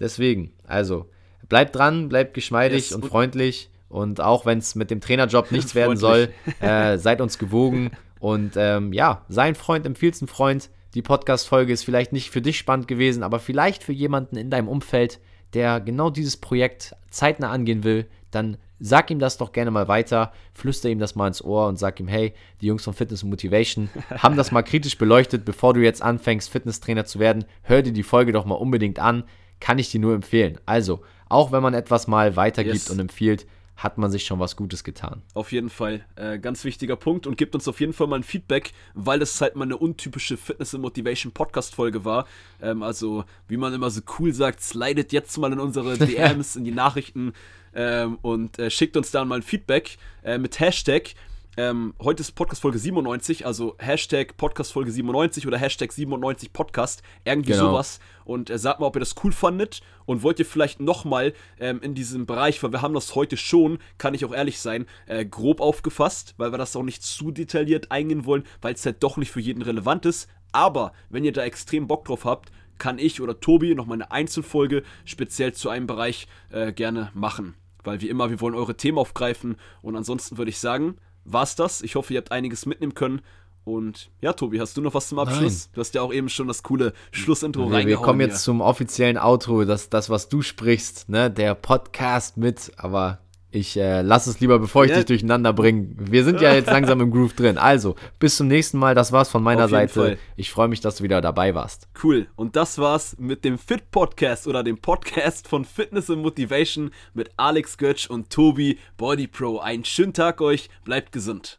Deswegen, 0.00 0.52
also 0.66 1.08
bleibt 1.48 1.76
dran, 1.76 2.08
bleibt 2.08 2.34
geschmeidig 2.34 2.84
yes, 2.88 2.92
und, 2.92 3.04
und, 3.04 3.10
freundlich. 3.10 3.70
Und 3.88 4.20
auch 4.20 4.46
wenn 4.46 4.58
es 4.58 4.74
mit 4.74 4.90
dem 4.90 5.00
Trainerjob 5.00 5.52
nichts 5.52 5.74
werden 5.74 5.96
soll, 5.96 6.30
äh, 6.60 6.96
seid 6.98 7.20
uns 7.20 7.38
gewogen. 7.38 7.90
Und 8.18 8.52
ähm, 8.56 8.92
ja, 8.92 9.24
sein 9.28 9.54
Freund 9.54 9.86
empfiehlt 9.86 10.20
einen 10.20 10.28
Freund. 10.28 10.70
Die 10.94 11.02
Podcast-Folge 11.02 11.72
ist 11.72 11.84
vielleicht 11.84 12.12
nicht 12.12 12.30
für 12.30 12.42
dich 12.42 12.58
spannend 12.58 12.88
gewesen, 12.88 13.22
aber 13.22 13.38
vielleicht 13.38 13.84
für 13.84 13.92
jemanden 13.92 14.36
in 14.36 14.50
deinem 14.50 14.68
Umfeld, 14.68 15.20
der 15.54 15.80
genau 15.80 16.10
dieses 16.10 16.36
Projekt 16.36 16.96
zeitnah 17.10 17.50
angehen 17.50 17.84
will, 17.84 18.06
dann 18.30 18.56
sag 18.80 19.10
ihm 19.10 19.18
das 19.18 19.36
doch 19.36 19.52
gerne 19.52 19.70
mal 19.70 19.88
weiter, 19.88 20.32
flüster 20.54 20.88
ihm 20.88 20.98
das 20.98 21.14
mal 21.14 21.28
ins 21.28 21.44
Ohr 21.44 21.68
und 21.68 21.78
sag 21.78 22.00
ihm, 22.00 22.08
hey, 22.08 22.32
die 22.60 22.66
Jungs 22.66 22.82
von 22.82 22.94
Fitness 22.94 23.22
und 23.22 23.30
Motivation 23.30 23.90
haben 24.10 24.36
das 24.36 24.52
mal 24.52 24.62
kritisch 24.62 24.98
beleuchtet, 24.98 25.44
bevor 25.44 25.74
du 25.74 25.80
jetzt 25.80 26.02
anfängst, 26.02 26.50
Fitnesstrainer 26.50 27.04
zu 27.04 27.18
werden. 27.18 27.44
Hör 27.62 27.82
dir 27.82 27.92
die 27.92 28.02
Folge 28.02 28.32
doch 28.32 28.46
mal 28.46 28.54
unbedingt 28.54 28.98
an 28.98 29.24
kann 29.60 29.78
ich 29.78 29.90
dir 29.90 30.00
nur 30.00 30.14
empfehlen. 30.14 30.58
Also, 30.66 31.02
auch 31.28 31.52
wenn 31.52 31.62
man 31.62 31.74
etwas 31.74 32.06
mal 32.06 32.36
weitergibt 32.36 32.74
yes. 32.74 32.90
und 32.90 32.98
empfiehlt, 32.98 33.46
hat 33.76 33.96
man 33.96 34.10
sich 34.10 34.24
schon 34.26 34.38
was 34.38 34.56
Gutes 34.56 34.84
getan. 34.84 35.22
Auf 35.32 35.52
jeden 35.52 35.70
Fall. 35.70 36.04
Äh, 36.16 36.38
ganz 36.38 36.64
wichtiger 36.64 36.96
Punkt 36.96 37.26
und 37.26 37.38
gibt 37.38 37.54
uns 37.54 37.66
auf 37.66 37.80
jeden 37.80 37.94
Fall 37.94 38.08
mal 38.08 38.16
ein 38.16 38.22
Feedback, 38.22 38.72
weil 38.92 39.22
es 39.22 39.40
halt 39.40 39.56
mal 39.56 39.64
eine 39.64 39.78
untypische 39.78 40.36
Fitness 40.36 40.74
and 40.74 40.82
Motivation 40.82 41.32
Podcast 41.32 41.74
Folge 41.74 42.04
war. 42.04 42.26
Ähm, 42.60 42.82
also, 42.82 43.24
wie 43.48 43.56
man 43.56 43.72
immer 43.72 43.90
so 43.90 44.02
cool 44.18 44.34
sagt, 44.34 44.60
slidet 44.60 45.12
jetzt 45.12 45.36
mal 45.38 45.52
in 45.52 45.60
unsere 45.60 45.96
DMs, 46.06 46.56
in 46.56 46.64
die 46.64 46.72
Nachrichten 46.72 47.32
ähm, 47.74 48.18
und 48.20 48.58
äh, 48.58 48.70
schickt 48.70 48.98
uns 48.98 49.12
dann 49.12 49.28
mal 49.28 49.36
ein 49.36 49.42
Feedback 49.42 49.96
äh, 50.22 50.36
mit 50.36 50.60
Hashtag 50.60 51.14
ähm, 51.60 51.92
heute 52.00 52.22
ist 52.22 52.32
Podcast 52.32 52.62
Folge 52.62 52.78
97, 52.78 53.44
also 53.44 53.76
Hashtag 53.78 54.38
Podcast 54.38 54.72
Folge 54.72 54.90
97 54.90 55.46
oder 55.46 55.58
Hashtag 55.58 55.92
97 55.92 56.54
Podcast, 56.54 57.02
irgendwie 57.26 57.52
genau. 57.52 57.72
sowas. 57.72 58.00
Und 58.24 58.48
äh, 58.48 58.58
sagt 58.58 58.80
mal, 58.80 58.86
ob 58.86 58.96
ihr 58.96 59.00
das 59.00 59.14
cool 59.22 59.30
fandet 59.30 59.82
und 60.06 60.22
wollt 60.22 60.38
ihr 60.38 60.46
vielleicht 60.46 60.80
nochmal 60.80 61.34
ähm, 61.58 61.80
in 61.82 61.94
diesem 61.94 62.24
Bereich, 62.24 62.62
weil 62.62 62.72
wir 62.72 62.80
haben 62.80 62.94
das 62.94 63.14
heute 63.14 63.36
schon, 63.36 63.78
kann 63.98 64.14
ich 64.14 64.24
auch 64.24 64.32
ehrlich 64.32 64.58
sein, 64.58 64.86
äh, 65.06 65.26
grob 65.26 65.60
aufgefasst, 65.60 66.34
weil 66.38 66.50
wir 66.50 66.56
das 66.56 66.74
auch 66.76 66.82
nicht 66.82 67.02
zu 67.02 67.30
detailliert 67.30 67.90
eingehen 67.90 68.24
wollen, 68.24 68.44
weil 68.62 68.72
es 68.72 68.86
halt 68.86 69.02
doch 69.02 69.18
nicht 69.18 69.30
für 69.30 69.40
jeden 69.40 69.60
relevant 69.60 70.06
ist. 70.06 70.30
Aber 70.52 70.92
wenn 71.10 71.24
ihr 71.24 71.32
da 71.32 71.42
extrem 71.42 71.86
Bock 71.86 72.06
drauf 72.06 72.24
habt, 72.24 72.50
kann 72.78 72.98
ich 72.98 73.20
oder 73.20 73.38
Tobi 73.38 73.74
nochmal 73.74 73.98
eine 73.98 74.10
Einzelfolge 74.10 74.82
speziell 75.04 75.52
zu 75.52 75.68
einem 75.68 75.86
Bereich 75.86 76.26
äh, 76.48 76.72
gerne 76.72 77.10
machen. 77.12 77.54
Weil 77.84 78.00
wie 78.00 78.08
immer, 78.08 78.30
wir 78.30 78.40
wollen 78.40 78.54
eure 78.54 78.76
Themen 78.76 78.96
aufgreifen 78.98 79.56
und 79.82 79.96
ansonsten 79.96 80.38
würde 80.38 80.50
ich 80.50 80.58
sagen, 80.58 80.96
war's 81.24 81.56
das. 81.56 81.82
Ich 81.82 81.94
hoffe, 81.94 82.14
ihr 82.14 82.18
habt 82.18 82.32
einiges 82.32 82.66
mitnehmen 82.66 82.94
können. 82.94 83.22
Und 83.64 84.10
ja, 84.20 84.32
Tobi, 84.32 84.60
hast 84.60 84.76
du 84.76 84.80
noch 84.80 84.94
was 84.94 85.08
zum 85.08 85.18
Abschluss? 85.18 85.66
Nein. 85.66 85.72
Du 85.74 85.80
hast 85.80 85.94
ja 85.94 86.02
auch 86.02 86.12
eben 86.12 86.28
schon 86.28 86.48
das 86.48 86.62
coole 86.62 86.92
Schlussintro 87.12 87.66
nee, 87.66 87.76
reingehauen. 87.76 87.88
Wir 87.88 87.96
kommen 87.98 88.20
jetzt 88.20 88.38
hier. 88.38 88.44
zum 88.44 88.60
offiziellen 88.60 89.18
Outro, 89.18 89.64
das, 89.64 89.90
das, 89.90 90.08
was 90.08 90.28
du 90.28 90.42
sprichst, 90.42 91.08
ne? 91.08 91.30
Der 91.30 91.54
Podcast 91.54 92.36
mit, 92.36 92.72
aber 92.78 93.18
ich 93.52 93.76
äh, 93.76 94.02
lass 94.02 94.26
es 94.26 94.40
lieber, 94.40 94.58
bevor 94.58 94.84
ich 94.84 94.90
ja. 94.90 94.96
dich 94.96 95.06
durcheinander 95.06 95.52
bringe. 95.52 95.88
Wir 95.98 96.24
sind 96.24 96.40
ja 96.40 96.54
jetzt 96.54 96.70
langsam 96.70 97.00
im 97.00 97.10
Groove 97.10 97.34
drin. 97.34 97.58
Also, 97.58 97.96
bis 98.18 98.36
zum 98.36 98.46
nächsten 98.46 98.78
Mal. 98.78 98.94
Das 98.94 99.12
war's 99.12 99.28
von 99.28 99.42
meiner 99.42 99.68
Seite. 99.68 99.92
Fall. 99.92 100.18
Ich 100.36 100.50
freue 100.50 100.68
mich, 100.68 100.80
dass 100.80 100.96
du 100.96 101.04
wieder 101.04 101.20
dabei 101.20 101.54
warst. 101.54 101.88
Cool. 102.02 102.28
Und 102.36 102.56
das 102.56 102.78
war's 102.78 103.16
mit 103.18 103.44
dem 103.44 103.58
Fit 103.58 103.90
Podcast 103.90 104.46
oder 104.46 104.62
dem 104.62 104.78
Podcast 104.78 105.48
von 105.48 105.64
Fitness 105.64 106.10
und 106.10 106.22
Motivation 106.22 106.90
mit 107.14 107.30
Alex 107.36 107.76
Götsch 107.76 108.08
und 108.08 108.30
Tobi 108.30 108.78
Body 108.96 109.26
Pro. 109.26 109.58
Einen 109.58 109.84
schönen 109.84 110.12
Tag 110.12 110.40
euch. 110.40 110.70
Bleibt 110.84 111.12
gesund. 111.12 111.58